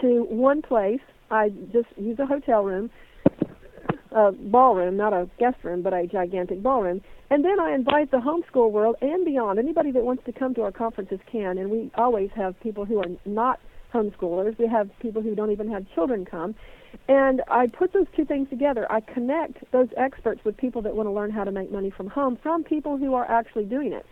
to 0.00 0.26
one 0.28 0.62
place. 0.62 1.00
I 1.30 1.48
just 1.72 1.88
use 1.96 2.18
a 2.18 2.26
hotel 2.26 2.62
room, 2.62 2.90
a 4.10 4.32
ballroom, 4.32 4.96
not 4.96 5.12
a 5.12 5.28
guest 5.38 5.56
room, 5.62 5.82
but 5.82 5.94
a 5.94 6.06
gigantic 6.06 6.62
ballroom. 6.62 7.00
And 7.30 7.42
then 7.42 7.58
I 7.58 7.74
invite 7.74 8.10
the 8.10 8.18
homeschool 8.18 8.70
world 8.70 8.96
and 9.00 9.24
beyond. 9.24 9.58
Anybody 9.58 9.90
that 9.92 10.02
wants 10.02 10.22
to 10.26 10.32
come 10.32 10.54
to 10.54 10.62
our 10.62 10.72
conferences 10.72 11.18
can, 11.30 11.56
and 11.56 11.70
we 11.70 11.90
always 11.94 12.28
have 12.36 12.58
people 12.60 12.84
who 12.84 12.98
are 12.98 13.08
not 13.24 13.58
homeschoolers. 13.92 14.58
We 14.58 14.66
have 14.68 14.90
people 15.00 15.22
who 15.22 15.34
don't 15.34 15.50
even 15.50 15.70
have 15.70 15.84
children 15.94 16.24
come. 16.24 16.54
And 17.08 17.42
I 17.48 17.66
put 17.66 17.92
those 17.92 18.06
two 18.14 18.24
things 18.24 18.48
together. 18.50 18.90
I 18.90 19.00
connect 19.00 19.70
those 19.72 19.88
experts 19.96 20.40
with 20.44 20.56
people 20.56 20.82
that 20.82 20.94
want 20.94 21.06
to 21.06 21.10
learn 21.12 21.30
how 21.30 21.44
to 21.44 21.50
make 21.50 21.70
money 21.72 21.90
from 21.90 22.08
home 22.08 22.38
from 22.42 22.64
people 22.64 22.96
who 22.96 23.14
are 23.14 23.30
actually 23.30 23.64
doing 23.64 23.92
it. 23.92 24.04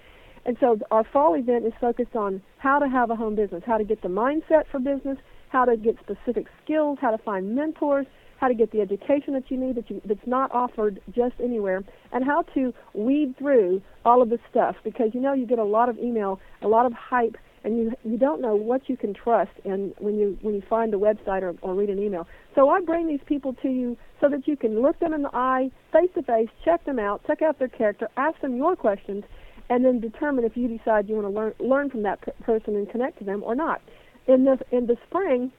And 0.47 0.57
so 0.61 0.79
our 0.91 1.05
fall 1.05 1.35
event 1.35 1.67
is 1.67 1.73
focused 1.81 2.17
on 2.17 2.43
how 2.59 2.79
to 2.79 2.89
have 2.89 3.11
a 3.11 3.17
home 3.17 3.35
business, 3.35 3.63
how 3.67 3.77
to 3.77 3.85
get 3.85 4.01
the 4.03 4.09
mindset 4.09 4.65
for 4.71 4.81
business, 4.81 5.19
how 5.51 5.65
to 5.65 5.77
get 5.77 5.97
specific 6.01 6.47
skills, 6.65 6.99
how 7.01 7.11
to 7.11 7.19
find 7.19 7.55
mentors, 7.55 8.07
how 8.39 8.49
to 8.49 8.55
get 8.55 8.73
the 8.73 8.81
education 8.81 9.35
that 9.35 9.51
you 9.51 9.59
need 9.59 9.77
that 9.77 9.91
you, 9.91 10.01
that's 10.07 10.27
not 10.27 10.51
offered 10.53 11.01
just 11.15 11.35
anywhere, 11.43 11.85
and 12.13 12.25
how 12.25 12.43
to 12.55 12.73
weed 12.95 13.35
through 13.39 13.83
all 14.05 14.23
of 14.23 14.31
this 14.31 14.41
stuff 14.51 14.77
because 14.83 15.11
you 15.13 15.21
know 15.21 15.35
you 15.35 15.47
get 15.47 15.59
a 15.59 15.65
lot 15.65 15.91
of 15.91 15.99
email, 15.99 16.41
a 16.63 16.69
lot 16.69 16.87
of 16.87 16.93
hype, 16.95 17.37
and 17.65 17.77
you 17.77 17.93
you 18.05 18.17
don't 18.17 18.41
know 18.41 18.55
what 18.55 18.89
you 18.89 18.97
can 18.97 19.15
trust 19.15 19.53
and 19.65 19.95
when 19.99 20.19
you 20.19 20.39
when 20.43 20.55
you 20.55 20.63
find 20.69 20.93
a 20.95 20.97
website 20.97 21.43
or, 21.43 21.55
or 21.63 21.75
read 21.75 21.91
an 21.91 21.99
email. 21.99 22.27
So 22.55 22.69
I 22.69 22.81
bring 22.81 23.07
these 23.07 23.21
people 23.27 23.55
to 23.63 23.69
you 23.69 23.97
so 24.21 24.29
that 24.29 24.49
you 24.49 24.57
can 24.57 24.81
look 24.83 24.99
them 24.99 25.13
in 25.13 25.23
the 25.23 25.31
eye, 25.35 25.71
face 25.93 26.11
to 26.15 26.23
face, 26.23 26.49
check 26.65 26.85
them 26.85 26.99
out, 26.99 27.23
check 27.27 27.43
out 27.43 27.59
their 27.59 27.69
character, 27.69 28.09
ask 28.17 28.41
them 28.41 28.57
your 28.57 28.77
questions, 28.77 29.25
and 29.69 29.85
then 29.85 30.01
determine 30.01 30.45
if 30.45 30.57
you 30.57 30.69
decide 30.69 31.09
you 31.09 31.17
want 31.17 31.27
to 31.27 31.33
learn 31.33 31.55
learn 31.59 31.91
from 31.91 32.03
that 32.03 32.21
person 32.43 32.77
and 32.77 32.91
connect 32.91 33.19
to 33.19 33.25
them 33.25 33.43
or 33.45 33.55
not. 33.55 33.81
In 34.27 34.45
the 34.45 34.59
in 34.71 34.87
the 34.87 34.97
spring, 35.07 35.53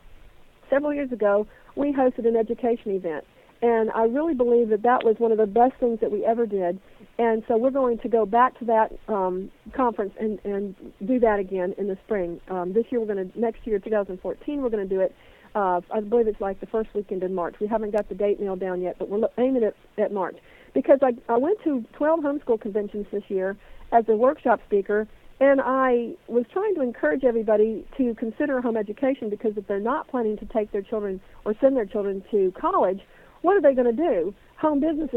several 0.70 0.94
years 0.94 1.12
ago, 1.12 1.48
we 1.76 1.94
hosted 1.94 2.28
an 2.28 2.36
education 2.36 2.92
event. 2.92 3.26
And 3.62 3.92
I 3.92 4.06
really 4.06 4.34
believe 4.34 4.70
that 4.70 4.82
that 4.84 5.04
was 5.04 5.18
one 5.20 5.32
of 5.32 5.38
the 5.38 5.46
best 5.46 5.74
things 5.80 6.00
that 6.00 6.12
we 6.12 6.26
ever 6.26 6.48
did. 6.48 6.80
And 7.18 7.44
so 7.48 7.58
we're 7.58 7.72
going 7.72 8.00
to 8.00 8.10
go 8.10 8.26
back 8.26 8.58
to 8.60 8.66
that 8.66 8.92
um, 9.08 9.52
conference 9.76 10.14
and, 10.20 10.40
and 10.44 10.76
do 11.06 11.20
that 11.20 11.40
again 11.40 11.76
in 11.78 11.88
the 11.88 11.98
spring. 12.06 12.40
Um, 12.50 12.74
this 12.74 12.86
year 12.90 13.00
we're 13.00 13.14
going 13.14 13.32
to, 13.32 13.40
next 13.40 13.66
year, 13.68 13.80
2014, 13.80 14.62
we're 14.62 14.70
going 14.70 14.88
to 14.88 14.96
do 14.96 15.02
it. 15.02 15.14
Uh, 15.54 15.82
I 15.94 16.00
believe 16.00 16.28
it's 16.28 16.40
like 16.40 16.60
the 16.62 16.66
first 16.68 16.90
weekend 16.96 17.24
in 17.24 17.36
March. 17.36 17.56
We 17.60 17.68
haven't 17.68 17.92
got 17.92 18.08
the 18.08 18.16
date 18.16 18.40
nailed 18.40 18.62
down 18.62 18.82
yet, 18.82 18.96
but 18.98 19.10
we're 19.10 19.28
aiming 19.38 19.64
at, 19.64 19.76
at 19.98 20.14
March. 20.14 20.38
Because 20.74 21.00
I, 21.02 21.12
I 21.32 21.38
went 21.38 21.62
to 21.66 21.84
12 21.94 22.22
homeschool 22.22 22.62
conventions 22.62 23.06
this 23.12 23.24
year 23.28 23.58
as 23.92 24.06
a 24.08 24.16
workshop 24.16 24.62
speaker, 24.66 25.08
and 25.42 25.60
I 25.60 26.14
was 26.28 26.46
trying 26.54 26.76
to 26.76 26.82
encourage 26.82 27.24
everybody 27.24 27.86
to 27.98 28.16
consider 28.16 28.62
home 28.62 28.78
education 28.78 29.30
because 29.30 29.58
if 29.58 29.68
they're 29.68 29.80
not 29.80 30.08
planning 30.08 30.38
to 30.38 30.46
take 30.46 30.72
their 30.72 30.84
children 30.84 31.20
or 31.46 31.56
send 31.60 31.76
their 31.76 31.86
children 31.86 32.24
to 32.32 32.54
college, 32.60 33.02
what 33.42 33.58
are 33.58 33.62
they 33.62 33.74
going 33.74 33.94
to 33.94 34.02
do? 34.10 34.34
Home 34.60 34.80
business 34.80 35.10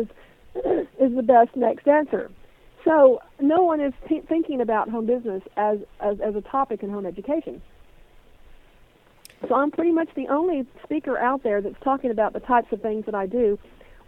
is, 0.54 1.14
the 1.14 1.22
best 1.22 1.54
next 1.56 1.86
answer. 1.86 2.30
So 2.84 3.20
no 3.40 3.62
one 3.62 3.80
is 3.80 3.92
t- 4.08 4.22
thinking 4.28 4.60
about 4.60 4.90
home 4.90 5.06
business 5.06 5.42
as, 5.56 5.78
as, 6.00 6.20
as 6.20 6.34
a 6.34 6.40
topic 6.42 6.82
in 6.82 6.90
home 6.90 7.06
education. 7.06 7.62
So 9.48 9.54
I'm 9.54 9.70
pretty 9.70 9.92
much 9.92 10.08
the 10.14 10.28
only 10.28 10.66
speaker 10.82 11.18
out 11.18 11.42
there 11.42 11.60
that's 11.60 11.80
talking 11.82 12.10
about 12.10 12.32
the 12.32 12.40
types 12.40 12.72
of 12.72 12.80
things 12.80 13.04
that 13.06 13.14
I 13.14 13.26
do 13.26 13.58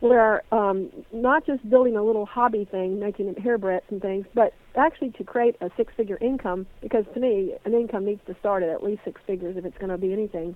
where 0.00 0.42
um, 0.52 0.90
not 1.12 1.46
just 1.46 1.68
building 1.68 1.96
a 1.96 2.02
little 2.02 2.26
hobby 2.26 2.66
thing, 2.70 3.00
making 3.00 3.34
hairbreadths 3.34 3.90
and 3.90 4.02
things, 4.02 4.26
but 4.34 4.52
actually 4.76 5.10
to 5.12 5.24
create 5.24 5.56
a 5.60 5.70
six-figure 5.76 6.18
income. 6.20 6.66
Because 6.82 7.04
to 7.14 7.20
me, 7.20 7.54
an 7.64 7.72
income 7.72 8.04
needs 8.04 8.20
to 8.26 8.36
start 8.38 8.62
at 8.62 8.68
at 8.68 8.82
least 8.82 9.02
six 9.04 9.20
figures 9.26 9.56
if 9.56 9.64
it's 9.64 9.78
going 9.78 9.90
to 9.90 9.98
be 9.98 10.12
anything. 10.12 10.54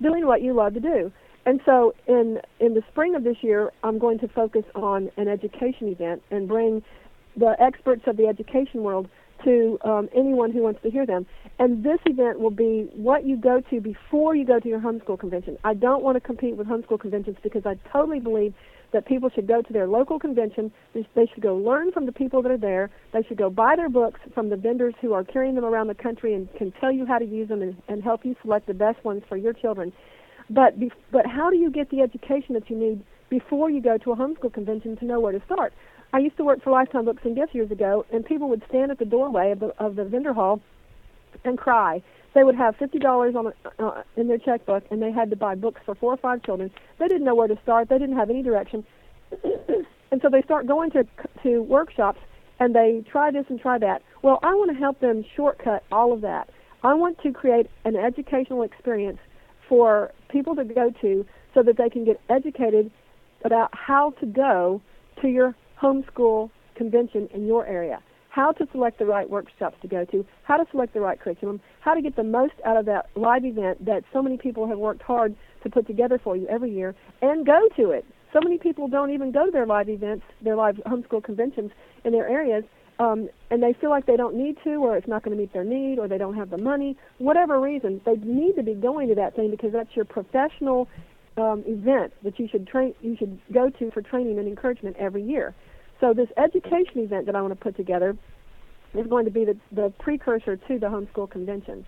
Doing 0.00 0.26
what 0.26 0.40
you 0.40 0.54
love 0.54 0.74
to 0.74 0.80
do, 0.80 1.12
and 1.44 1.60
so 1.64 1.94
in 2.06 2.40
in 2.60 2.74
the 2.74 2.82
spring 2.90 3.14
of 3.14 3.24
this 3.24 3.36
year, 3.40 3.72
I'm 3.82 3.98
going 3.98 4.18
to 4.20 4.28
focus 4.28 4.64
on 4.74 5.10
an 5.16 5.28
education 5.28 5.88
event 5.88 6.22
and 6.30 6.46
bring 6.46 6.82
the 7.36 7.56
experts 7.60 8.02
of 8.06 8.16
the 8.16 8.26
education 8.26 8.82
world 8.82 9.08
to 9.44 9.78
um, 9.84 10.08
anyone 10.14 10.52
who 10.52 10.62
wants 10.62 10.80
to 10.82 10.90
hear 10.90 11.06
them. 11.06 11.26
And 11.58 11.84
this 11.84 11.98
event 12.06 12.38
will 12.38 12.50
be 12.50 12.88
what 12.94 13.26
you 13.26 13.36
go 13.36 13.60
to 13.70 13.80
before 13.80 14.36
you 14.36 14.44
go 14.44 14.60
to 14.60 14.68
your 14.68 14.80
homeschool 14.80 15.18
convention. 15.18 15.58
I 15.64 15.74
don't 15.74 16.02
want 16.02 16.16
to 16.16 16.20
compete 16.20 16.56
with 16.56 16.66
homeschool 16.66 17.00
conventions 17.00 17.36
because 17.42 17.62
I 17.66 17.74
totally 17.90 18.20
believe 18.20 18.54
that 18.92 19.06
people 19.06 19.30
should 19.30 19.48
go 19.48 19.62
to 19.62 19.72
their 19.72 19.88
local 19.88 20.18
convention. 20.18 20.70
They 20.94 21.26
should 21.32 21.42
go 21.42 21.56
learn 21.56 21.92
from 21.92 22.06
the 22.06 22.12
people 22.12 22.42
that 22.42 22.52
are 22.52 22.58
there. 22.58 22.90
They 23.12 23.22
should 23.22 23.38
go 23.38 23.48
buy 23.48 23.74
their 23.74 23.88
books 23.88 24.20
from 24.34 24.50
the 24.50 24.56
vendors 24.56 24.94
who 25.00 25.12
are 25.14 25.24
carrying 25.24 25.54
them 25.54 25.64
around 25.64 25.86
the 25.86 25.94
country 25.94 26.34
and 26.34 26.52
can 26.54 26.72
tell 26.72 26.92
you 26.92 27.06
how 27.06 27.18
to 27.18 27.24
use 27.24 27.48
them 27.48 27.62
and, 27.62 27.80
and 27.88 28.02
help 28.02 28.24
you 28.24 28.36
select 28.42 28.66
the 28.66 28.74
best 28.74 29.02
ones 29.04 29.22
for 29.28 29.36
your 29.36 29.54
children. 29.54 29.92
But 30.52 30.78
be, 30.78 30.92
but 31.10 31.26
how 31.26 31.50
do 31.50 31.56
you 31.56 31.70
get 31.70 31.90
the 31.90 32.00
education 32.00 32.54
that 32.54 32.68
you 32.68 32.76
need 32.76 33.02
before 33.30 33.70
you 33.70 33.80
go 33.80 33.96
to 33.98 34.12
a 34.12 34.16
homeschool 34.16 34.52
convention 34.52 34.96
to 34.98 35.04
know 35.04 35.18
where 35.20 35.32
to 35.32 35.42
start? 35.46 35.72
I 36.12 36.18
used 36.18 36.36
to 36.36 36.44
work 36.44 36.62
for 36.62 36.70
Lifetime 36.70 37.06
Books 37.06 37.22
and 37.24 37.34
Gifts 37.34 37.54
years 37.54 37.70
ago, 37.70 38.04
and 38.12 38.24
people 38.24 38.50
would 38.50 38.62
stand 38.68 38.90
at 38.90 38.98
the 38.98 39.06
doorway 39.06 39.52
of 39.52 39.60
the, 39.60 39.68
of 39.82 39.96
the 39.96 40.04
vendor 40.04 40.34
hall 40.34 40.60
and 41.44 41.56
cry. 41.56 42.02
They 42.34 42.44
would 42.44 42.54
have 42.54 42.76
fifty 42.76 42.98
dollars 42.98 43.34
on 43.34 43.52
uh, 43.78 44.02
in 44.16 44.28
their 44.28 44.38
checkbook, 44.38 44.84
and 44.90 45.00
they 45.00 45.10
had 45.10 45.30
to 45.30 45.36
buy 45.36 45.54
books 45.54 45.80
for 45.86 45.94
four 45.94 46.12
or 46.12 46.18
five 46.18 46.42
children. 46.42 46.70
They 46.98 47.08
didn't 47.08 47.24
know 47.24 47.34
where 47.34 47.48
to 47.48 47.58
start. 47.62 47.88
They 47.88 47.98
didn't 47.98 48.16
have 48.16 48.28
any 48.28 48.42
direction, 48.42 48.84
and 49.42 50.20
so 50.20 50.28
they 50.30 50.42
start 50.42 50.66
going 50.66 50.90
to 50.92 51.06
to 51.44 51.62
workshops 51.62 52.20
and 52.60 52.74
they 52.74 53.02
try 53.10 53.30
this 53.30 53.44
and 53.48 53.60
try 53.60 53.78
that. 53.78 54.02
Well, 54.22 54.38
I 54.42 54.54
want 54.54 54.70
to 54.70 54.76
help 54.76 55.00
them 55.00 55.24
shortcut 55.34 55.82
all 55.90 56.12
of 56.12 56.20
that. 56.20 56.48
I 56.84 56.94
want 56.94 57.18
to 57.22 57.32
create 57.32 57.68
an 57.84 57.96
educational 57.96 58.62
experience 58.62 59.18
for 59.68 60.12
people 60.28 60.54
to 60.56 60.64
go 60.64 60.92
to 61.00 61.26
so 61.54 61.62
that 61.62 61.76
they 61.76 61.88
can 61.88 62.04
get 62.04 62.20
educated 62.28 62.90
about 63.44 63.70
how 63.72 64.10
to 64.20 64.26
go 64.26 64.80
to 65.20 65.28
your 65.28 65.54
homeschool 65.80 66.50
convention 66.74 67.28
in 67.34 67.46
your 67.46 67.66
area, 67.66 68.00
how 68.30 68.52
to 68.52 68.66
select 68.72 68.98
the 68.98 69.04
right 69.04 69.28
workshops 69.28 69.76
to 69.82 69.88
go 69.88 70.04
to, 70.06 70.24
how 70.44 70.56
to 70.56 70.64
select 70.70 70.94
the 70.94 71.00
right 71.00 71.20
curriculum, 71.20 71.60
how 71.80 71.94
to 71.94 72.00
get 72.00 72.16
the 72.16 72.22
most 72.22 72.54
out 72.64 72.76
of 72.76 72.86
that 72.86 73.08
live 73.14 73.44
event 73.44 73.84
that 73.84 74.04
so 74.12 74.22
many 74.22 74.36
people 74.36 74.66
have 74.66 74.78
worked 74.78 75.02
hard 75.02 75.34
to 75.62 75.70
put 75.70 75.86
together 75.86 76.18
for 76.22 76.36
you 76.36 76.46
every 76.48 76.70
year, 76.70 76.94
and 77.20 77.44
go 77.44 77.68
to 77.76 77.90
it. 77.90 78.04
So 78.32 78.40
many 78.42 78.56
people 78.56 78.88
don't 78.88 79.10
even 79.10 79.30
go 79.30 79.46
to 79.46 79.52
their 79.52 79.66
live 79.66 79.88
events, 79.88 80.24
their 80.40 80.56
live 80.56 80.76
homeschool 80.86 81.22
conventions 81.22 81.70
in 82.04 82.12
their 82.12 82.28
areas, 82.28 82.64
um, 82.98 83.28
and 83.50 83.62
they 83.62 83.72
feel 83.72 83.90
like 83.90 84.06
they 84.06 84.16
don't 84.16 84.34
need 84.34 84.56
to, 84.64 84.74
or 84.74 84.96
it's 84.96 85.08
not 85.08 85.22
going 85.22 85.36
to 85.36 85.40
meet 85.40 85.52
their 85.52 85.64
need, 85.64 85.98
or 85.98 86.08
they 86.08 86.18
don't 86.18 86.36
have 86.36 86.50
the 86.50 86.58
money, 86.58 86.96
whatever 87.18 87.60
reason, 87.60 88.00
they 88.04 88.16
need 88.16 88.54
to 88.56 88.62
be 88.62 88.74
going 88.74 89.08
to 89.08 89.14
that 89.14 89.34
thing 89.34 89.50
because 89.50 89.72
that's 89.72 89.94
your 89.96 90.04
professional 90.04 90.88
um, 91.36 91.64
event 91.66 92.12
that 92.22 92.38
you 92.38 92.48
should 92.48 92.66
train, 92.66 92.94
you 93.00 93.16
should 93.16 93.40
go 93.52 93.70
to 93.70 93.90
for 93.90 94.02
training 94.02 94.38
and 94.38 94.46
encouragement 94.46 94.96
every 94.98 95.22
year. 95.22 95.54
So 96.00 96.12
this 96.12 96.28
education 96.36 96.98
event 96.98 97.26
that 97.26 97.36
I 97.36 97.40
want 97.40 97.52
to 97.52 97.60
put 97.60 97.76
together 97.76 98.16
is 98.94 99.06
going 99.06 99.24
to 99.24 99.30
be 99.30 99.44
the, 99.44 99.56
the 99.72 99.92
precursor 99.98 100.56
to 100.56 100.78
the 100.78 100.86
homeschool 100.86 101.30
convention. 101.30 101.86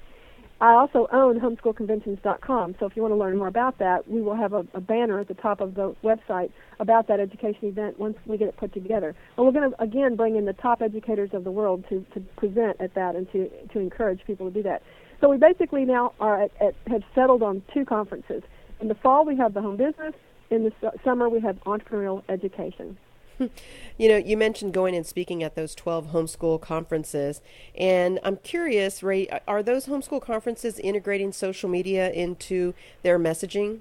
I 0.64 0.72
also 0.72 1.06
own 1.12 1.38
homeschoolconventions.com, 1.40 2.76
so 2.80 2.86
if 2.86 2.96
you 2.96 3.02
want 3.02 3.12
to 3.12 3.18
learn 3.18 3.36
more 3.36 3.48
about 3.48 3.78
that, 3.80 4.08
we 4.08 4.22
will 4.22 4.34
have 4.34 4.54
a, 4.54 4.66
a, 4.72 4.80
banner 4.80 5.20
at 5.20 5.28
the 5.28 5.34
top 5.34 5.60
of 5.60 5.74
the 5.74 5.94
website 6.02 6.50
about 6.80 7.06
that 7.08 7.20
education 7.20 7.68
event 7.68 8.00
once 8.00 8.16
we 8.24 8.38
get 8.38 8.48
it 8.48 8.56
put 8.56 8.72
together. 8.72 9.14
And 9.36 9.44
we're 9.44 9.52
going 9.52 9.70
to, 9.70 9.82
again, 9.82 10.16
bring 10.16 10.36
in 10.36 10.46
the 10.46 10.54
top 10.54 10.80
educators 10.80 11.28
of 11.34 11.44
the 11.44 11.50
world 11.50 11.84
to, 11.90 12.06
to 12.14 12.20
present 12.38 12.80
at 12.80 12.94
that 12.94 13.14
and 13.14 13.30
to, 13.32 13.50
to 13.74 13.78
encourage 13.78 14.20
people 14.26 14.48
to 14.48 14.54
do 14.54 14.62
that. 14.62 14.82
So 15.20 15.28
we 15.28 15.36
basically 15.36 15.84
now 15.84 16.14
are 16.18 16.44
at, 16.44 16.50
at, 16.62 16.74
have 16.86 17.02
settled 17.14 17.42
on 17.42 17.62
two 17.74 17.84
conferences. 17.84 18.42
In 18.80 18.88
the 18.88 18.94
fall, 18.94 19.26
we 19.26 19.36
have 19.36 19.52
the 19.52 19.60
home 19.60 19.76
business. 19.76 20.14
In 20.48 20.64
the 20.64 20.72
su- 20.80 20.98
summer, 21.04 21.28
we 21.28 21.40
have 21.40 21.56
entrepreneurial 21.66 22.22
education. 22.30 22.96
You 23.96 24.08
know, 24.08 24.16
you 24.16 24.36
mentioned 24.36 24.72
going 24.74 24.96
and 24.96 25.06
speaking 25.06 25.44
at 25.44 25.54
those 25.54 25.72
12 25.74 26.08
homeschool 26.08 26.60
conferences. 26.60 27.40
And 27.76 28.18
I'm 28.24 28.38
curious, 28.38 29.04
Rhea, 29.04 29.40
are 29.46 29.62
those 29.62 29.86
homeschool 29.86 30.20
conferences 30.20 30.80
integrating 30.80 31.32
social 31.32 31.68
media 31.68 32.10
into 32.10 32.74
their 33.04 33.20
messaging? 33.20 33.78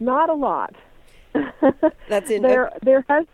Not 0.00 0.30
a 0.30 0.34
lot. 0.34 0.74
That's 2.08 2.30
in 2.30 2.40
there. 2.40 2.72
There 2.82 3.04
has 3.08 3.26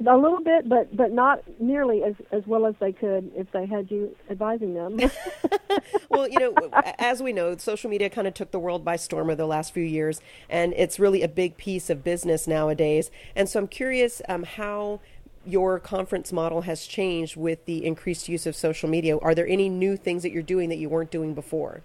a 0.00 0.16
little 0.16 0.42
bit, 0.42 0.68
but 0.68 0.94
but 0.96 1.12
not 1.12 1.42
nearly 1.60 2.02
as 2.04 2.14
as 2.32 2.46
well 2.46 2.66
as 2.66 2.74
they 2.80 2.92
could 2.92 3.30
if 3.34 3.50
they 3.52 3.66
had 3.66 3.90
you 3.90 4.14
advising 4.30 4.74
them. 4.74 4.98
well, 6.10 6.28
you 6.28 6.38
know, 6.38 6.54
as 6.98 7.22
we 7.22 7.32
know, 7.32 7.56
social 7.56 7.90
media 7.90 8.10
kind 8.10 8.26
of 8.26 8.34
took 8.34 8.50
the 8.50 8.58
world 8.58 8.84
by 8.84 8.96
storm 8.96 9.28
over 9.28 9.34
the 9.34 9.46
last 9.46 9.72
few 9.72 9.82
years, 9.82 10.20
and 10.48 10.72
it's 10.76 10.98
really 10.98 11.22
a 11.22 11.28
big 11.28 11.56
piece 11.56 11.90
of 11.90 12.04
business 12.04 12.46
nowadays. 12.46 13.10
And 13.34 13.48
so 13.48 13.60
I'm 13.60 13.68
curious 13.68 14.22
um, 14.28 14.42
how 14.44 15.00
your 15.44 15.78
conference 15.78 16.32
model 16.32 16.62
has 16.62 16.86
changed 16.86 17.36
with 17.36 17.64
the 17.66 17.84
increased 17.84 18.28
use 18.28 18.46
of 18.46 18.56
social 18.56 18.88
media. 18.88 19.16
Are 19.18 19.34
there 19.34 19.46
any 19.46 19.68
new 19.68 19.96
things 19.96 20.22
that 20.24 20.32
you're 20.32 20.42
doing 20.42 20.68
that 20.70 20.76
you 20.76 20.88
weren't 20.88 21.10
doing 21.10 21.34
before? 21.34 21.82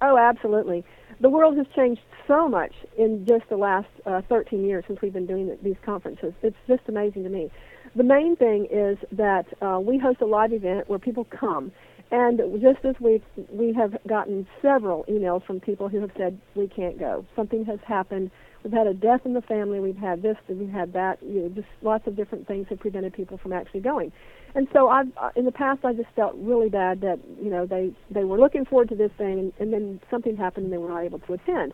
Oh, 0.00 0.16
absolutely. 0.16 0.84
The 1.20 1.28
world 1.28 1.56
has 1.58 1.66
changed 1.76 2.00
so 2.26 2.48
much 2.48 2.72
in 2.96 3.26
just 3.26 3.48
the 3.50 3.56
last 3.56 3.88
uh, 4.06 4.22
13 4.28 4.64
years 4.64 4.84
since 4.86 5.00
we've 5.02 5.12
been 5.12 5.26
doing 5.26 5.56
these 5.62 5.76
conferences. 5.84 6.32
It's 6.42 6.56
just 6.66 6.82
amazing 6.88 7.24
to 7.24 7.28
me. 7.28 7.50
The 7.94 8.04
main 8.04 8.36
thing 8.36 8.66
is 8.70 8.96
that 9.12 9.46
uh, 9.60 9.80
we 9.80 9.98
host 9.98 10.20
a 10.20 10.26
live 10.26 10.52
event 10.52 10.88
where 10.88 10.98
people 10.98 11.24
come 11.24 11.72
And 12.10 12.40
just 12.60 12.82
this 12.82 12.98
week, 13.00 13.22
we 13.52 13.72
have 13.74 13.96
gotten 14.06 14.46
several 14.60 15.04
emails 15.04 15.44
from 15.46 15.60
people 15.60 15.88
who 15.88 16.00
have 16.00 16.10
said, 16.16 16.38
we 16.56 16.66
can't 16.66 16.98
go. 16.98 17.24
Something 17.36 17.64
has 17.66 17.78
happened. 17.86 18.30
We've 18.62 18.72
had 18.72 18.86
a 18.86 18.94
death 18.94 19.20
in 19.24 19.32
the 19.32 19.40
family. 19.42 19.80
We've 19.80 19.96
had 19.96 20.22
this, 20.22 20.36
we've 20.48 20.68
had 20.70 20.92
that. 20.92 21.22
You 21.22 21.42
know, 21.42 21.48
just 21.48 21.68
lots 21.82 22.06
of 22.06 22.16
different 22.16 22.46
things 22.46 22.66
have 22.68 22.80
prevented 22.80 23.14
people 23.14 23.38
from 23.38 23.52
actually 23.52 23.80
going. 23.80 24.12
And 24.54 24.68
so 24.72 24.88
I've, 24.88 25.06
uh, 25.16 25.30
in 25.36 25.44
the 25.44 25.52
past, 25.52 25.84
I 25.84 25.92
just 25.92 26.08
felt 26.16 26.34
really 26.36 26.68
bad 26.68 27.00
that, 27.02 27.20
you 27.40 27.50
know, 27.50 27.66
they, 27.66 27.92
they 28.10 28.24
were 28.24 28.38
looking 28.38 28.64
forward 28.64 28.88
to 28.90 28.96
this 28.96 29.12
thing 29.16 29.38
and, 29.38 29.52
and 29.60 29.72
then 29.72 30.00
something 30.10 30.36
happened 30.36 30.64
and 30.64 30.72
they 30.72 30.78
were 30.78 30.88
not 30.88 31.04
able 31.04 31.20
to 31.20 31.32
attend. 31.34 31.72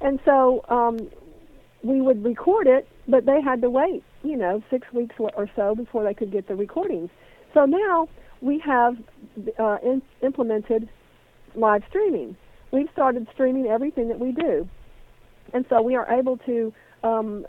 And 0.00 0.20
so 0.24 0.64
um, 0.68 1.10
we 1.82 2.00
would 2.00 2.24
record 2.24 2.66
it, 2.66 2.86
but 3.08 3.26
they 3.26 3.40
had 3.40 3.62
to 3.62 3.70
wait, 3.70 4.04
you 4.22 4.36
know, 4.36 4.62
six 4.70 4.86
weeks 4.92 5.16
or 5.18 5.50
so 5.56 5.74
before 5.74 6.04
they 6.04 6.14
could 6.14 6.30
get 6.30 6.46
the 6.46 6.54
recordings. 6.54 7.10
So 7.54 7.64
now 7.64 8.08
we 8.40 8.58
have 8.60 8.96
uh, 9.58 9.78
in, 9.82 10.02
implemented 10.22 10.88
live 11.54 11.82
streaming. 11.88 12.36
We've 12.72 12.88
started 12.92 13.26
streaming 13.32 13.66
everything 13.66 14.08
that 14.08 14.20
we 14.20 14.32
do, 14.32 14.68
and 15.52 15.64
so 15.68 15.82
we 15.82 15.96
are 15.96 16.10
able 16.10 16.36
to 16.38 16.72
um, 17.02 17.44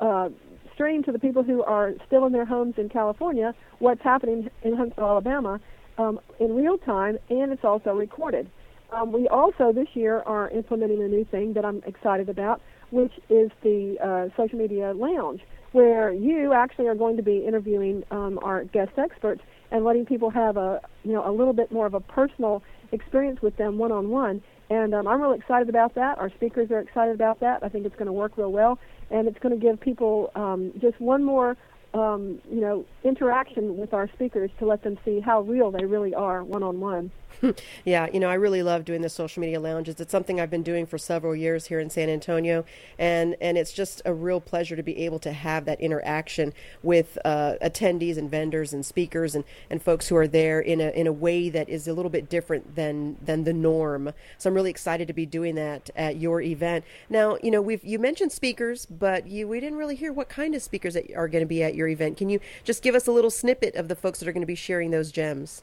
uh, 0.00 0.28
stream 0.74 1.02
to 1.04 1.12
the 1.12 1.18
people 1.18 1.42
who 1.42 1.62
are 1.62 1.92
still 2.06 2.26
in 2.26 2.32
their 2.32 2.44
homes 2.44 2.74
in 2.76 2.88
California 2.88 3.54
what's 3.78 4.02
happening 4.02 4.50
in 4.62 4.76
Huntsville, 4.76 5.04
Alabama, 5.04 5.60
um, 5.98 6.18
in 6.40 6.54
real 6.56 6.78
time, 6.78 7.18
and 7.30 7.52
it's 7.52 7.64
also 7.64 7.90
recorded. 7.90 8.50
Um, 8.92 9.12
we 9.12 9.28
also 9.28 9.72
this 9.72 9.88
year 9.94 10.22
are 10.26 10.50
implementing 10.50 11.02
a 11.02 11.08
new 11.08 11.24
thing 11.24 11.52
that 11.54 11.64
I'm 11.64 11.82
excited 11.86 12.28
about, 12.28 12.60
which 12.90 13.12
is 13.28 13.50
the 13.62 13.96
uh, 14.02 14.36
social 14.36 14.58
media 14.58 14.92
lounge, 14.92 15.40
where 15.72 16.12
you 16.12 16.52
actually 16.52 16.86
are 16.86 16.94
going 16.94 17.16
to 17.16 17.22
be 17.22 17.44
interviewing 17.46 18.04
um, 18.10 18.38
our 18.42 18.64
guest 18.64 18.92
experts 18.96 19.42
and 19.70 19.84
letting 19.84 20.06
people 20.06 20.30
have 20.30 20.56
a 20.56 20.80
you 21.02 21.12
know 21.12 21.28
a 21.28 21.32
little 21.32 21.52
bit 21.52 21.72
more 21.72 21.86
of 21.86 21.94
a 21.94 22.00
personal 22.00 22.62
experience 22.92 23.40
with 23.42 23.56
them 23.56 23.78
one 23.78 23.90
on 23.90 24.08
one. 24.08 24.42
And 24.70 24.94
um, 24.94 25.06
I'm 25.06 25.20
really 25.20 25.38
excited 25.38 25.68
about 25.68 25.94
that. 25.94 26.18
Our 26.18 26.30
speakers 26.30 26.70
are 26.70 26.80
excited 26.80 27.14
about 27.14 27.40
that. 27.40 27.62
I 27.62 27.68
think 27.68 27.84
it's 27.84 27.96
going 27.96 28.06
to 28.06 28.12
work 28.12 28.36
real 28.36 28.52
well, 28.52 28.78
and 29.10 29.28
it's 29.28 29.38
going 29.38 29.58
to 29.58 29.60
give 29.60 29.78
people 29.80 30.30
um, 30.34 30.72
just 30.80 31.00
one 31.00 31.22
more 31.22 31.56
um, 31.92 32.40
you 32.50 32.60
know 32.60 32.84
interaction 33.04 33.76
with 33.76 33.94
our 33.94 34.08
speakers 34.14 34.50
to 34.58 34.66
let 34.66 34.82
them 34.82 34.98
see 35.04 35.20
how 35.20 35.42
real 35.42 35.70
they 35.70 35.84
really 35.84 36.14
are 36.14 36.42
one 36.42 36.62
on 36.62 36.80
one. 36.80 37.10
yeah, 37.84 38.08
you 38.12 38.20
know, 38.20 38.28
I 38.28 38.34
really 38.34 38.62
love 38.62 38.84
doing 38.84 39.02
the 39.02 39.08
social 39.08 39.40
media 39.40 39.60
lounges. 39.60 40.00
It's 40.00 40.12
something 40.12 40.40
I've 40.40 40.50
been 40.50 40.62
doing 40.62 40.86
for 40.86 40.98
several 40.98 41.34
years 41.34 41.66
here 41.66 41.80
in 41.80 41.90
San 41.90 42.08
Antonio, 42.08 42.64
and 42.98 43.36
and 43.40 43.58
it's 43.58 43.72
just 43.72 44.02
a 44.04 44.14
real 44.14 44.40
pleasure 44.40 44.76
to 44.76 44.82
be 44.82 44.98
able 45.04 45.18
to 45.20 45.32
have 45.32 45.64
that 45.64 45.80
interaction 45.80 46.52
with 46.82 47.18
uh, 47.24 47.54
attendees 47.62 48.16
and 48.16 48.30
vendors 48.30 48.72
and 48.72 48.84
speakers 48.84 49.34
and, 49.34 49.44
and 49.70 49.82
folks 49.82 50.08
who 50.08 50.16
are 50.16 50.28
there 50.28 50.60
in 50.60 50.80
a 50.80 50.90
in 50.90 51.06
a 51.06 51.12
way 51.12 51.48
that 51.48 51.68
is 51.68 51.88
a 51.88 51.92
little 51.92 52.10
bit 52.10 52.28
different 52.28 52.76
than 52.76 53.16
than 53.22 53.44
the 53.44 53.52
norm. 53.52 54.12
So 54.38 54.50
I'm 54.50 54.54
really 54.54 54.70
excited 54.70 55.08
to 55.08 55.14
be 55.14 55.26
doing 55.26 55.54
that 55.56 55.90
at 55.96 56.16
your 56.16 56.40
event. 56.40 56.84
Now, 57.08 57.36
you 57.42 57.50
know, 57.50 57.62
we've 57.62 57.84
you 57.84 57.98
mentioned 57.98 58.32
speakers, 58.32 58.86
but 58.86 59.26
you 59.26 59.48
we 59.48 59.60
didn't 59.60 59.78
really 59.78 59.96
hear 59.96 60.12
what 60.12 60.28
kind 60.28 60.54
of 60.54 60.62
speakers 60.62 60.94
that 60.94 61.12
are 61.14 61.28
going 61.28 61.42
to 61.42 61.46
be 61.46 61.62
at 61.62 61.74
your 61.74 61.88
event. 61.88 62.16
Can 62.16 62.28
you 62.28 62.40
just 62.64 62.82
give 62.82 62.94
us 62.94 63.06
a 63.06 63.12
little 63.12 63.30
snippet 63.30 63.74
of 63.74 63.88
the 63.88 63.96
folks 63.96 64.20
that 64.20 64.28
are 64.28 64.32
going 64.32 64.42
to 64.42 64.46
be 64.46 64.54
sharing 64.54 64.90
those 64.90 65.10
gems? 65.10 65.62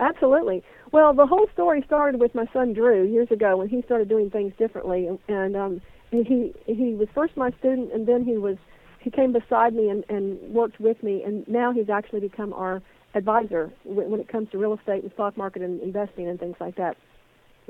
Absolutely. 0.00 0.62
Well, 0.92 1.12
the 1.14 1.26
whole 1.26 1.46
story 1.52 1.82
started 1.86 2.20
with 2.20 2.34
my 2.34 2.46
son 2.52 2.72
Drew 2.72 3.04
years 3.04 3.28
ago 3.30 3.58
when 3.58 3.68
he 3.68 3.82
started 3.82 4.08
doing 4.08 4.30
things 4.30 4.54
differently, 4.58 5.08
and 5.28 5.56
um, 5.56 5.80
he 6.10 6.54
he 6.66 6.94
was 6.94 7.06
first 7.14 7.36
my 7.36 7.50
student, 7.58 7.92
and 7.92 8.08
then 8.08 8.24
he 8.24 8.38
was 8.38 8.56
he 9.00 9.10
came 9.10 9.32
beside 9.32 9.74
me 9.74 9.90
and, 9.90 10.04
and 10.08 10.40
worked 10.54 10.80
with 10.80 11.02
me, 11.02 11.22
and 11.22 11.46
now 11.46 11.70
he's 11.72 11.90
actually 11.90 12.20
become 12.20 12.52
our 12.54 12.82
advisor 13.14 13.70
when 13.84 14.20
it 14.20 14.28
comes 14.28 14.50
to 14.50 14.58
real 14.58 14.72
estate 14.74 15.02
and 15.02 15.12
stock 15.12 15.36
market 15.36 15.62
and 15.62 15.80
investing 15.82 16.28
and 16.28 16.40
things 16.40 16.56
like 16.60 16.76
that. 16.76 16.96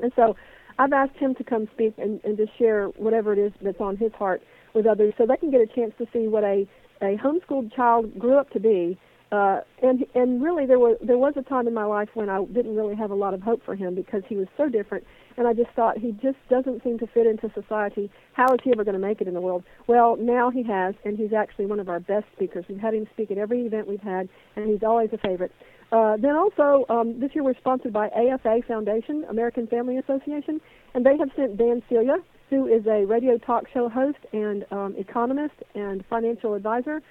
And 0.01 0.11
so 0.15 0.35
I've 0.79 0.93
asked 0.93 1.17
him 1.17 1.35
to 1.35 1.43
come 1.43 1.67
speak 1.73 1.95
and, 1.97 2.21
and 2.23 2.37
just 2.37 2.57
share 2.57 2.87
whatever 2.97 3.33
it 3.33 3.39
is 3.39 3.51
that's 3.61 3.81
on 3.81 3.97
his 3.97 4.13
heart 4.13 4.41
with 4.73 4.85
others 4.85 5.13
so 5.17 5.25
they 5.25 5.37
can 5.37 5.51
get 5.51 5.61
a 5.61 5.67
chance 5.67 5.93
to 5.97 6.05
see 6.13 6.27
what 6.27 6.43
a, 6.43 6.65
a 7.01 7.17
homeschooled 7.17 7.73
child 7.75 8.17
grew 8.17 8.37
up 8.37 8.49
to 8.51 8.59
be 8.59 8.97
uh, 9.31 9.61
and 9.81 10.05
and 10.13 10.43
really 10.43 10.65
there 10.65 10.79
was 10.79 10.97
there 11.01 11.17
was 11.17 11.33
a 11.37 11.41
time 11.41 11.67
in 11.67 11.73
my 11.73 11.85
life 11.85 12.09
when 12.15 12.29
I 12.29 12.43
didn't 12.45 12.75
really 12.75 12.95
have 12.95 13.11
a 13.11 13.15
lot 13.15 13.33
of 13.33 13.41
hope 13.41 13.63
for 13.63 13.75
him 13.75 13.95
because 13.95 14.23
he 14.27 14.35
was 14.35 14.47
so 14.57 14.67
different, 14.67 15.05
and 15.37 15.47
I 15.47 15.53
just 15.53 15.69
thought 15.71 15.97
he 15.97 16.11
just 16.11 16.37
doesn't 16.49 16.83
seem 16.83 16.99
to 16.99 17.07
fit 17.07 17.25
into 17.25 17.49
society. 17.53 18.11
How 18.33 18.53
is 18.53 18.59
he 18.63 18.71
ever 18.71 18.83
going 18.83 18.99
to 18.99 19.07
make 19.07 19.21
it 19.21 19.27
in 19.27 19.33
the 19.33 19.41
world? 19.41 19.63
Well, 19.87 20.17
now 20.17 20.49
he 20.49 20.63
has, 20.63 20.95
and 21.05 21.17
he's 21.17 21.31
actually 21.31 21.67
one 21.67 21.79
of 21.79 21.87
our 21.87 22.01
best 22.01 22.25
speakers. 22.35 22.65
We've 22.67 22.79
had 22.79 22.93
him 22.93 23.07
speak 23.13 23.31
at 23.31 23.37
every 23.37 23.65
event 23.65 23.87
we've 23.87 24.01
had, 24.01 24.27
and 24.57 24.69
he's 24.69 24.83
always 24.83 25.09
a 25.13 25.17
favorite. 25.17 25.53
Uh, 25.93 26.17
then 26.17 26.35
also 26.35 26.85
um, 26.89 27.19
this 27.19 27.31
year 27.33 27.43
we're 27.43 27.57
sponsored 27.57 27.93
by 27.93 28.07
AFA 28.07 28.61
Foundation, 28.67 29.25
American 29.29 29.65
Family 29.67 29.97
Association, 29.97 30.59
and 30.93 31.05
they 31.05 31.17
have 31.17 31.29
sent 31.37 31.57
Dan 31.57 31.81
Celia, 31.89 32.17
who 32.49 32.67
is 32.67 32.85
a 32.85 33.05
radio 33.05 33.37
talk 33.37 33.63
show 33.73 33.87
host 33.87 34.19
and 34.33 34.65
um, 34.71 34.93
economist 34.97 35.55
and 35.73 36.03
financial 36.09 36.53
advisor 36.53 37.01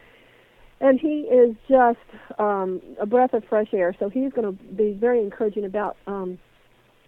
and 0.80 0.98
he 0.98 1.28
is 1.30 1.54
just 1.68 1.98
um, 2.38 2.80
a 3.00 3.06
breath 3.06 3.34
of 3.34 3.44
fresh 3.44 3.68
air. 3.72 3.94
So 3.98 4.08
he's 4.08 4.32
going 4.32 4.56
to 4.56 4.62
be 4.74 4.92
very 4.98 5.20
encouraging 5.20 5.64
about 5.64 5.96
um, 6.06 6.38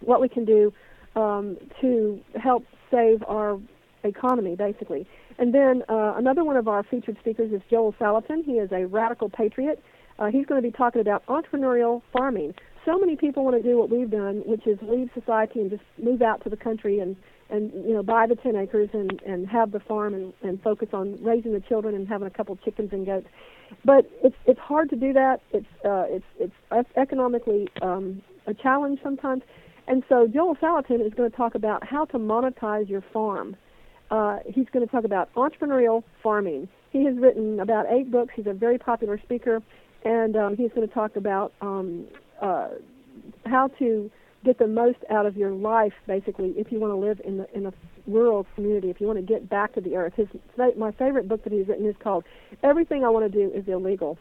what 0.00 0.20
we 0.20 0.28
can 0.28 0.44
do 0.44 0.72
um, 1.16 1.56
to 1.80 2.20
help 2.40 2.64
save 2.90 3.22
our 3.26 3.58
economy, 4.04 4.56
basically. 4.56 5.06
And 5.38 5.54
then 5.54 5.82
uh, 5.88 6.14
another 6.16 6.44
one 6.44 6.56
of 6.56 6.68
our 6.68 6.82
featured 6.82 7.16
speakers 7.20 7.52
is 7.52 7.62
Joel 7.70 7.94
Salatin. 7.98 8.44
He 8.44 8.52
is 8.52 8.70
a 8.72 8.86
radical 8.86 9.30
patriot. 9.30 9.82
Uh, 10.18 10.26
he's 10.26 10.44
going 10.44 10.62
to 10.62 10.68
be 10.68 10.72
talking 10.72 11.00
about 11.00 11.24
entrepreneurial 11.26 12.02
farming. 12.12 12.54
So 12.84 12.98
many 12.98 13.16
people 13.16 13.44
want 13.44 13.56
to 13.56 13.62
do 13.62 13.78
what 13.78 13.90
we've 13.90 14.10
done, 14.10 14.42
which 14.44 14.66
is 14.66 14.78
leave 14.82 15.08
society 15.14 15.60
and 15.60 15.70
just 15.70 15.82
move 16.02 16.20
out 16.20 16.42
to 16.44 16.50
the 16.50 16.56
country 16.56 16.98
and 16.98 17.16
and 17.48 17.70
you 17.86 17.92
know 17.92 18.02
buy 18.02 18.26
the 18.26 18.34
10 18.34 18.56
acres 18.56 18.88
and 18.92 19.22
and 19.26 19.46
have 19.46 19.72
the 19.72 19.80
farm 19.80 20.14
and 20.14 20.32
and 20.42 20.60
focus 20.62 20.88
on 20.92 21.22
raising 21.22 21.52
the 21.52 21.60
children 21.60 21.94
and 21.94 22.08
having 22.08 22.26
a 22.26 22.30
couple 22.30 22.56
chickens 22.64 22.90
and 22.92 23.06
goats 23.06 23.28
but 23.84 24.10
it's 24.22 24.36
it's 24.46 24.60
hard 24.60 24.90
to 24.90 24.96
do 24.96 25.12
that. 25.12 25.40
It's 25.52 25.66
uh, 25.84 26.04
it's 26.08 26.52
it's 26.70 26.88
economically 26.96 27.68
um, 27.80 28.22
a 28.46 28.54
challenge 28.54 29.00
sometimes. 29.02 29.42
And 29.88 30.04
so 30.08 30.28
Joel 30.28 30.54
Salatin 30.56 31.04
is 31.04 31.12
going 31.14 31.30
to 31.30 31.36
talk 31.36 31.54
about 31.54 31.84
how 31.84 32.04
to 32.06 32.18
monetize 32.18 32.88
your 32.88 33.02
farm. 33.12 33.56
Uh, 34.10 34.38
he's 34.46 34.66
going 34.72 34.86
to 34.86 34.90
talk 34.90 35.04
about 35.04 35.32
entrepreneurial 35.34 36.04
farming. 36.22 36.68
He 36.90 37.04
has 37.04 37.16
written 37.16 37.58
about 37.60 37.86
eight 37.88 38.10
books. 38.10 38.34
He's 38.36 38.46
a 38.46 38.52
very 38.52 38.78
popular 38.78 39.18
speaker, 39.18 39.60
and 40.04 40.36
um, 40.36 40.56
he's 40.56 40.70
going 40.72 40.86
to 40.86 40.94
talk 40.94 41.16
about 41.16 41.52
um, 41.60 42.06
uh, 42.40 42.68
how 43.46 43.68
to 43.78 44.10
get 44.44 44.58
the 44.58 44.66
most 44.66 44.98
out 45.10 45.26
of 45.26 45.36
your 45.36 45.50
life, 45.50 45.92
basically, 46.06 46.50
if 46.56 46.72
you 46.72 46.80
want 46.80 46.92
to 46.92 46.96
live 46.96 47.20
in 47.24 47.38
the 47.38 47.56
in 47.56 47.66
a 47.66 47.72
rural 48.06 48.46
community, 48.54 48.90
if 48.90 49.00
you 49.00 49.06
want 49.06 49.18
to 49.18 49.24
get 49.24 49.48
back 49.48 49.74
to 49.74 49.80
the 49.80 49.96
earth. 49.96 50.14
His 50.14 50.28
my 50.76 50.92
favorite 50.92 51.28
book 51.28 51.44
that 51.44 51.52
he's 51.52 51.68
written 51.68 51.86
is 51.86 51.96
called 51.98 52.24
"Everything 52.62 53.04
I 53.04 53.08
Want 53.08 53.30
to 53.30 53.38
Do 53.38 53.52
Is 53.54 53.66
Illegal." 53.68 54.18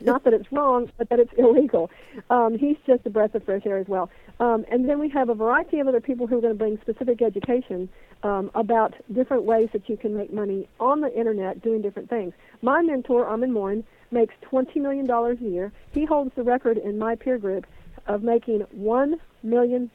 Not 0.00 0.24
that 0.24 0.34
it's 0.34 0.50
wrong, 0.52 0.90
but 0.98 1.08
that 1.08 1.20
it's 1.20 1.32
illegal. 1.38 1.90
Um, 2.28 2.58
he's 2.58 2.76
just 2.86 3.06
a 3.06 3.10
breath 3.10 3.34
of 3.34 3.44
fresh 3.44 3.62
air 3.64 3.78
as 3.78 3.88
well. 3.88 4.10
Um, 4.38 4.66
and 4.70 4.88
then 4.88 4.98
we 4.98 5.08
have 5.10 5.30
a 5.30 5.34
variety 5.34 5.80
of 5.80 5.88
other 5.88 6.00
people 6.00 6.26
who 6.26 6.36
are 6.36 6.40
going 6.40 6.52
to 6.52 6.58
bring 6.58 6.78
specific 6.82 7.22
education 7.22 7.88
um, 8.22 8.50
about 8.54 8.94
different 9.12 9.44
ways 9.44 9.70
that 9.72 9.88
you 9.88 9.96
can 9.96 10.14
make 10.14 10.32
money 10.32 10.68
on 10.80 11.00
the 11.00 11.12
internet 11.18 11.62
doing 11.62 11.80
different 11.80 12.10
things. 12.10 12.34
My 12.60 12.82
mentor, 12.82 13.26
Armand 13.26 13.54
Morin, 13.54 13.84
makes 14.10 14.34
$20 14.50 14.76
million 14.76 15.10
a 15.10 15.34
year. 15.36 15.72
He 15.92 16.04
holds 16.04 16.32
the 16.36 16.42
record 16.42 16.76
in 16.76 16.98
my 16.98 17.16
peer 17.16 17.38
group 17.38 17.66
of 18.06 18.22
making 18.22 18.62
$1 18.76 19.14
million 19.42 19.90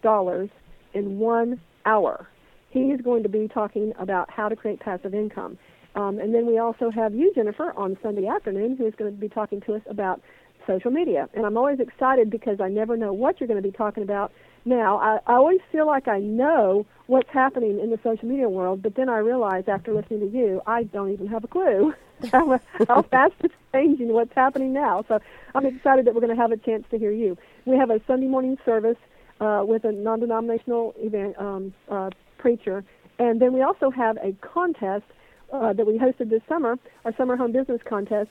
in 0.94 1.20
one 1.20 1.62
hour. 1.86 2.28
He 2.70 2.80
is 2.92 3.02
going 3.02 3.24
to 3.24 3.30
be 3.30 3.48
talking 3.48 3.94
about 4.00 4.30
how 4.30 4.50
to 4.50 4.56
create 4.56 4.80
passive 4.80 5.14
income. 5.14 5.58
Um, 5.96 6.20
and 6.20 6.34
then 6.34 6.46
we 6.46 6.58
also 6.58 6.90
have 6.90 7.14
you, 7.14 7.34
Jennifer, 7.34 7.74
on 7.76 7.98
Sunday 8.02 8.28
afternoon, 8.28 8.78
who 8.78 8.88
is 8.88 8.94
going 8.96 9.14
to 9.14 9.20
be 9.20 9.28
talking 9.28 9.60
to 9.62 9.76
us 9.76 9.82
about 9.90 10.22
social 10.66 10.92
media. 10.92 11.28
And 11.34 11.46
I'm 11.46 11.58
always 11.58 11.80
excited 11.80 12.30
because 12.30 12.62
I 12.62 12.70
never 12.70 12.96
know 12.96 13.12
what 13.12 13.40
you're 13.40 13.48
going 13.48 13.62
to 13.62 13.68
be 13.68 13.76
talking 13.76 14.04
about. 14.04 14.32
Now, 14.64 14.98
I, 14.98 15.20
I 15.26 15.36
always 15.36 15.60
feel 15.72 15.88
like 15.88 16.08
I 16.08 16.20
know 16.20 16.86
what's 17.08 17.30
happening 17.30 17.80
in 17.80 17.90
the 17.90 18.00
social 18.04 18.28
media 18.28 18.48
world, 18.48 18.82
but 18.84 18.96
then 18.96 19.10
I 19.10 19.18
realize 19.18 19.64
after 19.68 19.94
listening 19.94 20.20
to 20.32 20.38
you, 20.38 20.62
I 20.68 20.84
don't 20.84 21.12
even 21.12 21.28
have 21.28 21.44
a 21.44 21.48
clue 21.48 21.94
how, 22.32 22.60
how 22.88 23.02
fast 23.12 23.34
it's 23.40 23.54
changing, 23.74 24.10
what's 24.10 24.34
happening 24.36 24.74
now. 24.74 25.04
So 25.08 25.20
I'm 25.56 25.66
excited 25.66 26.06
that 26.06 26.14
we're 26.14 26.22
going 26.22 26.36
to 26.36 26.42
have 26.42 26.52
a 26.52 26.58
chance 26.58 26.86
to 26.92 27.00
hear 27.00 27.12
you. 27.12 27.38
We 27.66 27.78
have 27.78 27.90
a 27.90 28.00
Sunday 28.06 28.28
morning 28.28 28.58
service 28.64 28.98
uh, 29.40 29.64
with 29.66 29.84
a 29.84 29.92
non-denominational 29.92 30.94
event 30.98 31.36
um, 31.40 31.74
uh, 31.90 32.12
preacher, 32.38 32.84
and 33.18 33.42
then 33.42 33.54
we 33.54 33.62
also 33.62 33.90
have 33.90 34.18
a 34.18 34.34
contest 34.42 35.06
uh, 35.52 35.74
that 35.74 35.86
we 35.86 35.98
hosted 35.98 36.30
this 36.30 36.42
summer, 36.48 36.78
our 37.04 37.16
summer 37.16 37.36
home 37.36 37.52
business 37.52 37.82
contest, 37.84 38.30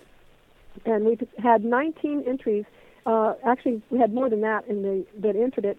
and 0.86 1.04
we've 1.04 1.22
had 1.42 1.64
19 1.64 2.24
entries. 2.26 2.64
Uh, 3.04 3.34
actually, 3.44 3.82
we 3.90 3.98
had 3.98 4.12
more 4.12 4.30
than 4.30 4.40
that 4.42 4.66
in 4.68 4.82
the 4.82 5.04
that 5.18 5.36
entered 5.36 5.64
it, 5.64 5.78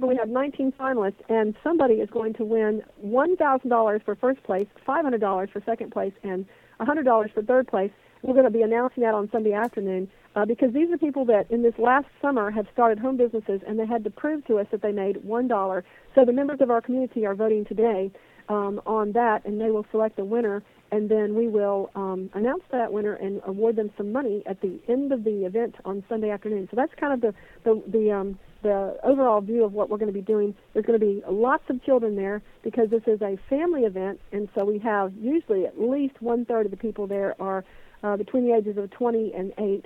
we 0.00 0.16
have 0.16 0.28
19 0.28 0.72
finalists, 0.72 1.20
and 1.28 1.54
somebody 1.62 1.94
is 1.94 2.10
going 2.10 2.34
to 2.34 2.44
win 2.44 2.82
$1,000 3.04 4.04
for 4.04 4.14
first 4.16 4.42
place, 4.42 4.66
$500 4.86 5.50
for 5.52 5.62
second 5.64 5.92
place, 5.92 6.12
and 6.22 6.46
$100 6.80 7.32
for 7.32 7.42
third 7.42 7.68
place 7.68 7.90
we're 8.22 8.34
going 8.34 8.44
to 8.44 8.50
be 8.50 8.62
announcing 8.62 9.02
that 9.02 9.14
on 9.14 9.28
Sunday 9.30 9.52
afternoon 9.52 10.08
uh, 10.36 10.44
because 10.44 10.72
these 10.72 10.90
are 10.90 10.98
people 10.98 11.24
that 11.26 11.50
in 11.50 11.62
this 11.62 11.74
last 11.78 12.06
summer 12.20 12.50
have 12.50 12.66
started 12.72 12.98
home 12.98 13.16
businesses 13.16 13.60
and 13.66 13.78
they 13.78 13.86
had 13.86 14.04
to 14.04 14.10
prove 14.10 14.46
to 14.46 14.58
us 14.58 14.66
that 14.70 14.80
they 14.80 14.92
made 14.92 15.22
one 15.24 15.48
dollar. 15.48 15.84
So 16.14 16.24
the 16.24 16.32
members 16.32 16.60
of 16.60 16.70
our 16.70 16.80
community 16.80 17.26
are 17.26 17.34
voting 17.34 17.64
today 17.64 18.12
um, 18.48 18.80
on 18.86 19.12
that, 19.12 19.44
and 19.44 19.60
they 19.60 19.70
will 19.70 19.86
select 19.90 20.18
a 20.18 20.24
winner, 20.24 20.62
and 20.90 21.08
then 21.08 21.34
we 21.34 21.48
will 21.48 21.90
um, 21.94 22.28
announce 22.34 22.64
that 22.70 22.92
winner 22.92 23.14
and 23.14 23.40
award 23.46 23.76
them 23.76 23.90
some 23.96 24.12
money 24.12 24.42
at 24.46 24.60
the 24.60 24.80
end 24.88 25.12
of 25.12 25.24
the 25.24 25.44
event 25.44 25.76
on 25.84 26.04
Sunday 26.08 26.30
afternoon. 26.30 26.68
So 26.70 26.76
that's 26.76 26.92
kind 26.98 27.12
of 27.12 27.20
the 27.20 27.34
the 27.64 27.82
the, 27.90 28.10
um, 28.10 28.38
the 28.62 28.96
overall 29.02 29.40
view 29.40 29.64
of 29.64 29.72
what 29.72 29.90
we're 29.90 29.98
going 29.98 30.12
to 30.12 30.18
be 30.18 30.20
doing. 30.20 30.54
There's 30.72 30.86
going 30.86 30.98
to 30.98 31.04
be 31.04 31.22
lots 31.28 31.64
of 31.68 31.82
children 31.84 32.16
there 32.16 32.42
because 32.62 32.90
this 32.90 33.02
is 33.06 33.20
a 33.22 33.38
family 33.48 33.82
event, 33.82 34.20
and 34.32 34.48
so 34.56 34.64
we 34.64 34.78
have 34.78 35.12
usually 35.14 35.66
at 35.66 35.80
least 35.80 36.20
one 36.20 36.44
third 36.44 36.66
of 36.66 36.70
the 36.70 36.76
people 36.76 37.06
there 37.06 37.34
are 37.40 37.64
uh, 38.02 38.16
between 38.16 38.46
the 38.46 38.54
ages 38.54 38.76
of 38.76 38.90
20 38.90 39.32
and 39.34 39.52
8 39.58 39.84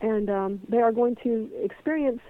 and 0.00 0.30
um, 0.30 0.60
they 0.68 0.78
are 0.78 0.92
going 0.92 1.16
to 1.24 1.50
experience 1.62 2.20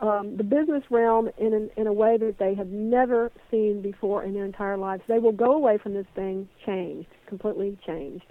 um, 0.00 0.36
the 0.36 0.44
business 0.44 0.82
realm 0.90 1.28
in, 1.38 1.52
an, 1.52 1.70
in 1.76 1.86
a 1.86 1.92
way 1.92 2.16
that 2.16 2.36
they 2.38 2.54
have 2.54 2.68
never 2.68 3.30
seen 3.50 3.82
before 3.82 4.24
in 4.24 4.34
their 4.34 4.44
entire 4.44 4.76
lives. 4.76 5.02
They 5.06 5.18
will 5.18 5.32
go 5.32 5.52
away 5.52 5.78
from 5.78 5.94
this 5.94 6.06
thing 6.14 6.48
changed, 6.64 7.08
completely 7.26 7.78
changed. 7.86 8.24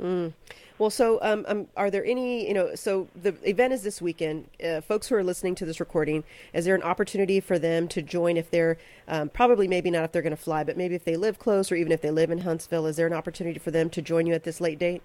Mm. 0.00 0.32
Well, 0.78 0.90
so 0.90 1.20
um, 1.22 1.44
um, 1.46 1.68
are 1.76 1.90
there 1.90 2.04
any, 2.04 2.48
you 2.48 2.54
know, 2.54 2.74
so 2.74 3.06
the 3.14 3.36
event 3.48 3.72
is 3.72 3.82
this 3.82 4.02
weekend. 4.02 4.48
Uh, 4.64 4.80
folks 4.80 5.06
who 5.06 5.14
are 5.14 5.22
listening 5.22 5.54
to 5.56 5.66
this 5.66 5.78
recording, 5.78 6.24
is 6.52 6.64
there 6.64 6.74
an 6.74 6.82
opportunity 6.82 7.40
for 7.40 7.58
them 7.58 7.86
to 7.88 8.02
join 8.02 8.36
if 8.36 8.50
they're 8.50 8.78
um, 9.06 9.28
probably 9.28 9.68
maybe 9.68 9.90
not 9.90 10.04
if 10.04 10.12
they're 10.12 10.22
going 10.22 10.34
to 10.34 10.42
fly, 10.42 10.64
but 10.64 10.76
maybe 10.76 10.94
if 10.94 11.04
they 11.04 11.16
live 11.16 11.38
close 11.38 11.70
or 11.70 11.76
even 11.76 11.92
if 11.92 12.00
they 12.00 12.10
live 12.10 12.30
in 12.30 12.38
Huntsville, 12.38 12.86
is 12.86 12.96
there 12.96 13.06
an 13.06 13.12
opportunity 13.12 13.58
for 13.58 13.70
them 13.70 13.90
to 13.90 14.02
join 14.02 14.26
you 14.26 14.34
at 14.34 14.44
this 14.44 14.60
late 14.60 14.78
date? 14.78 15.02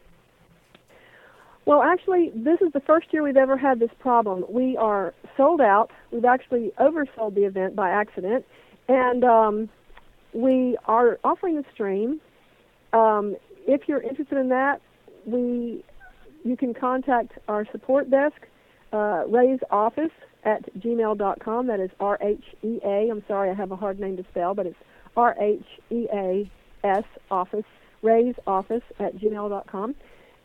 Well, 1.66 1.84
actually, 1.84 2.32
this 2.34 2.62
is 2.62 2.72
the 2.72 2.80
first 2.80 3.12
year 3.12 3.24
we've 3.24 3.36
ever 3.36 3.58
had 3.58 3.80
this 3.80 3.92
problem. 4.00 4.46
We 4.48 4.78
are 4.78 5.14
sold 5.36 5.60
out. 5.60 5.92
We've 6.12 6.24
actually 6.24 6.72
oversold 6.80 7.36
the 7.36 7.44
event 7.44 7.76
by 7.76 7.90
accident, 7.90 8.46
and 8.88 9.24
um, 9.26 9.70
we 10.32 10.78
are 10.86 11.20
offering 11.26 11.58
a 11.58 11.64
stream. 11.74 12.22
Um, 12.94 13.36
if 13.68 13.88
you're 13.88 14.02
interested 14.02 14.38
in 14.38 14.50
that, 14.50 14.82
we 15.26 15.84
you 16.44 16.56
can 16.56 16.74
contact 16.74 17.34
our 17.48 17.66
support 17.72 18.10
desk, 18.10 18.48
uh, 18.94 19.24
Rhea's 19.28 19.60
office 19.70 20.12
at 20.44 20.74
gmail.com. 20.80 21.68
That 21.68 21.80
is 21.80 21.92
R 22.00 22.18
H 22.22 22.44
E 22.64 22.80
A. 22.84 23.10
I'm 23.12 23.24
sorry, 23.28 23.50
I 23.50 23.54
have 23.54 23.72
a 23.72 23.76
hard 23.76 24.00
name 24.00 24.18
to 24.18 24.26
spell, 24.32 24.56
but 24.56 24.66
it's 24.66 24.80
R 25.16 25.36
H 25.40 25.66
E 25.92 26.08
A 26.14 26.50
S 26.84 27.04
office. 27.30 27.66
Rhea's 28.02 28.36
office 28.46 28.84
at 29.00 29.18
gmail.com 29.18 29.96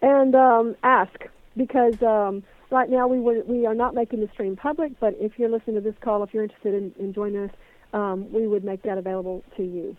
and 0.01 0.35
um, 0.35 0.75
ask 0.83 1.15
because 1.57 2.03
um, 2.03 2.43
right 2.71 2.91
now 2.91 3.07
we 3.07 3.21
were, 3.21 3.43
we 3.47 3.67
are 3.67 3.75
not 3.75 3.95
making 3.95 4.21
the 4.21 4.29
stream 4.33 4.57
public. 4.57 4.99
But 4.99 5.15
if 5.21 5.39
you're 5.39 5.51
listening 5.51 5.77
to 5.77 5.83
this 5.83 5.95
call, 6.01 6.23
if 6.23 6.33
you're 6.33 6.43
interested 6.43 6.75
in, 6.75 6.95
in 6.99 7.13
joining 7.13 7.45
us, 7.45 7.51
um, 7.93 8.33
we 8.33 8.47
would 8.47 8.65
make 8.65 8.83
that 8.83 8.99
available 8.99 9.45
to 9.57 9.63
you 9.63 9.97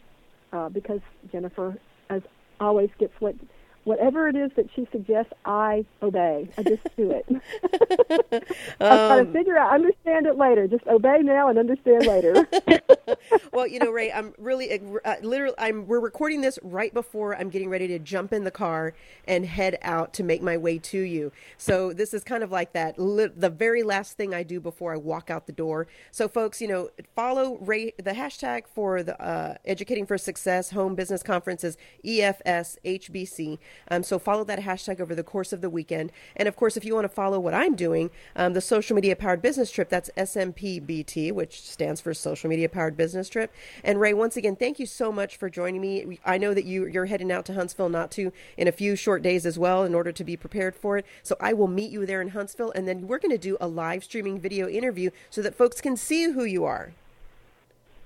uh, 0.52 0.70
because 0.70 1.00
Jennifer, 1.32 1.78
as 2.10 2.24
always, 2.64 2.90
gets 2.98 3.14
what 3.20 3.36
whatever 3.84 4.28
it 4.28 4.36
is 4.36 4.52
that 4.56 4.68
she 4.76 4.88
suggests, 4.92 5.32
I 5.46 5.86
obey. 6.02 6.50
I 6.58 6.64
just 6.64 6.84
do 6.96 7.12
it. 7.12 7.26
I 8.80 8.98
try 8.98 9.16
to 9.16 9.22
um, 9.22 9.34
figure 9.34 9.58
out, 9.58 9.74
understand 9.74 10.26
it 10.26 10.38
later. 10.38 10.68
Just 10.68 10.86
obey 10.88 11.20
now 11.22 11.50
and 11.50 11.58
understand 11.58 12.06
later. 12.06 12.48
well, 13.54 13.68
you 13.68 13.80
know, 13.80 13.92
Rhea, 13.92 14.14
I'm 14.14 14.34
really, 14.38 14.72
uh, 15.06 15.16
literally, 15.22 15.56
I'm. 15.58 15.88
We're 15.88 16.00
recording 16.00 16.42
this 16.42 16.60
right 16.64 16.94
before 16.94 17.36
I'm 17.36 17.50
getting 17.50 17.70
ready 17.70 17.88
to 17.90 18.00
jump 18.00 18.34
in 18.34 18.44
the 18.44 18.52
car 18.52 18.94
and 19.28 19.46
head 19.46 19.78
out 19.82 20.14
to 20.14 20.24
make 20.24 20.42
my 20.42 20.58
way 20.58 20.78
to 20.80 21.00
you. 21.00 21.32
So 21.58 21.94
this 21.94 22.14
is 22.14 22.24
kind 22.24 22.44
of 22.44 22.52
like 22.52 22.74
that, 22.74 23.00
li- 23.00 23.32
the 23.36 23.50
very 23.50 23.84
last 23.84 24.18
thing 24.18 24.34
I 24.34 24.44
do 24.44 24.60
before 24.60 24.94
I 24.94 24.98
walk 24.98 25.30
out 25.30 25.48
the 25.48 25.54
door. 25.54 25.88
So, 26.12 26.28
folks, 26.28 26.62
you 26.62 26.68
know, 26.68 26.90
follow 27.16 27.58
Rhea. 27.58 27.92
The 27.98 28.12
hashtag 28.12 28.64
for 28.74 29.04
the 29.04 29.22
uh, 29.22 29.56
Educating 29.66 30.06
for 30.06 30.18
Success 30.18 30.72
Home 30.72 30.96
Business 30.96 31.24
Conference 31.24 31.64
is 31.64 31.78
EFSHBC. 32.06 33.60
Um, 33.90 34.04
so 34.04 34.20
follow 34.20 34.44
that 34.46 34.60
hashtag 34.60 35.00
over 35.00 35.16
the 35.16 35.24
course 35.24 35.54
of 35.54 35.62
the 35.62 35.70
weekend. 35.70 36.12
And 36.36 36.48
of 36.48 36.56
course, 36.56 36.78
if 36.78 36.86
you 36.86 36.96
want 36.96 37.06
to 37.06 37.10
follow 37.10 37.40
what 37.40 37.54
I'm 37.54 37.76
doing, 37.76 38.12
um, 38.36 38.54
the 38.54 38.62
Social 38.62 38.96
Media 38.96 39.16
Powered 39.16 39.42
Business 39.42 39.72
Trip, 39.72 39.90
that's 39.90 40.10
SMPBT, 40.18 41.32
which 41.32 41.62
stands 41.62 42.02
for 42.02 42.14
Social 42.14 42.50
Media 42.50 42.70
Powered 42.70 42.98
Business 42.98 43.30
Trip. 43.30 43.52
And 43.84 44.00
Rhea, 44.00 44.16
once 44.16 44.38
again, 44.38 44.56
thank 44.56 44.80
you 44.80 44.86
so 44.86 45.12
much 45.12 45.38
for 45.38 45.50
joining 45.50 45.82
me. 45.82 46.20
I 46.26 46.38
know 46.38 46.54
that 46.54 46.66
you, 46.66 46.86
you're 46.86 47.06
heading 47.06 47.32
out 47.32 47.46
to 47.46 47.54
Huntsville 47.54 47.90
not 47.90 48.12
to 48.12 48.32
in 48.58 48.68
a 48.68 48.72
few 48.72 48.96
short 48.96 49.22
days 49.22 49.46
as 49.46 49.60
well 49.60 49.84
in 49.84 49.96
order 49.96 50.12
to 50.12 50.24
be 50.24 50.38
prepared 50.38 50.76
for 50.76 50.98
it. 50.98 51.06
So 51.22 51.36
I 51.40 51.54
will 51.54 51.68
meet 51.68 51.92
you 51.92 52.06
there 52.06 52.22
in 52.22 52.30
Huntsville, 52.30 52.72
and 52.76 52.88
then 52.88 53.08
we're 53.08 53.20
going 53.20 53.32
to 53.32 53.38
do 53.38 53.58
a 53.60 53.68
live 53.68 54.04
streaming 54.04 54.40
video 54.40 54.68
interview 54.68 55.10
so 55.30 55.42
that 55.42 55.56
folks 55.56 55.82
can 55.82 55.98
see 55.98 56.32
who 56.32 56.44
you 56.44 56.66
are. 56.66 56.94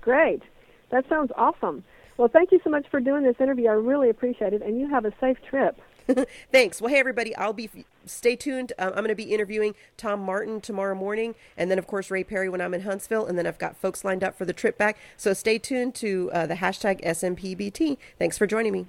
Great. 0.00 0.42
That 0.90 1.08
sounds 1.08 1.32
awesome. 1.36 1.84
Well, 2.18 2.28
thank 2.28 2.50
you 2.50 2.60
so 2.64 2.68
much 2.68 2.84
for 2.90 2.98
doing 3.00 3.22
this 3.22 3.36
interview. 3.40 3.68
I 3.68 3.74
really 3.74 4.10
appreciate 4.10 4.52
it, 4.52 4.60
and 4.60 4.78
you 4.78 4.90
have 4.90 5.04
a 5.04 5.12
safe 5.20 5.38
trip. 5.48 5.80
Thanks. 6.52 6.80
Well, 6.80 6.90
hey 6.90 6.98
everybody, 6.98 7.36
I'll 7.36 7.52
be 7.52 7.70
stay 8.06 8.34
tuned. 8.34 8.72
Um, 8.78 8.88
I'm 8.88 8.96
going 8.96 9.08
to 9.08 9.14
be 9.14 9.34
interviewing 9.34 9.74
Tom 9.96 10.20
Martin 10.20 10.60
tomorrow 10.60 10.94
morning, 10.94 11.36
and 11.56 11.70
then 11.70 11.78
of 11.78 11.86
course 11.86 12.10
Rhea 12.10 12.24
Perry 12.24 12.48
when 12.48 12.60
I'm 12.60 12.74
in 12.74 12.80
Huntsville, 12.80 13.26
and 13.26 13.38
then 13.38 13.46
I've 13.46 13.58
got 13.58 13.76
folks 13.76 14.04
lined 14.04 14.24
up 14.24 14.36
for 14.36 14.44
the 14.44 14.52
trip 14.52 14.76
back. 14.76 14.98
So 15.16 15.32
stay 15.32 15.58
tuned 15.58 15.94
to 15.96 16.30
uh, 16.32 16.46
the 16.46 16.54
hashtag 16.54 17.04
SMPBT. 17.04 17.98
Thanks 18.18 18.36
for 18.36 18.46
joining 18.46 18.72
me. 18.72 18.86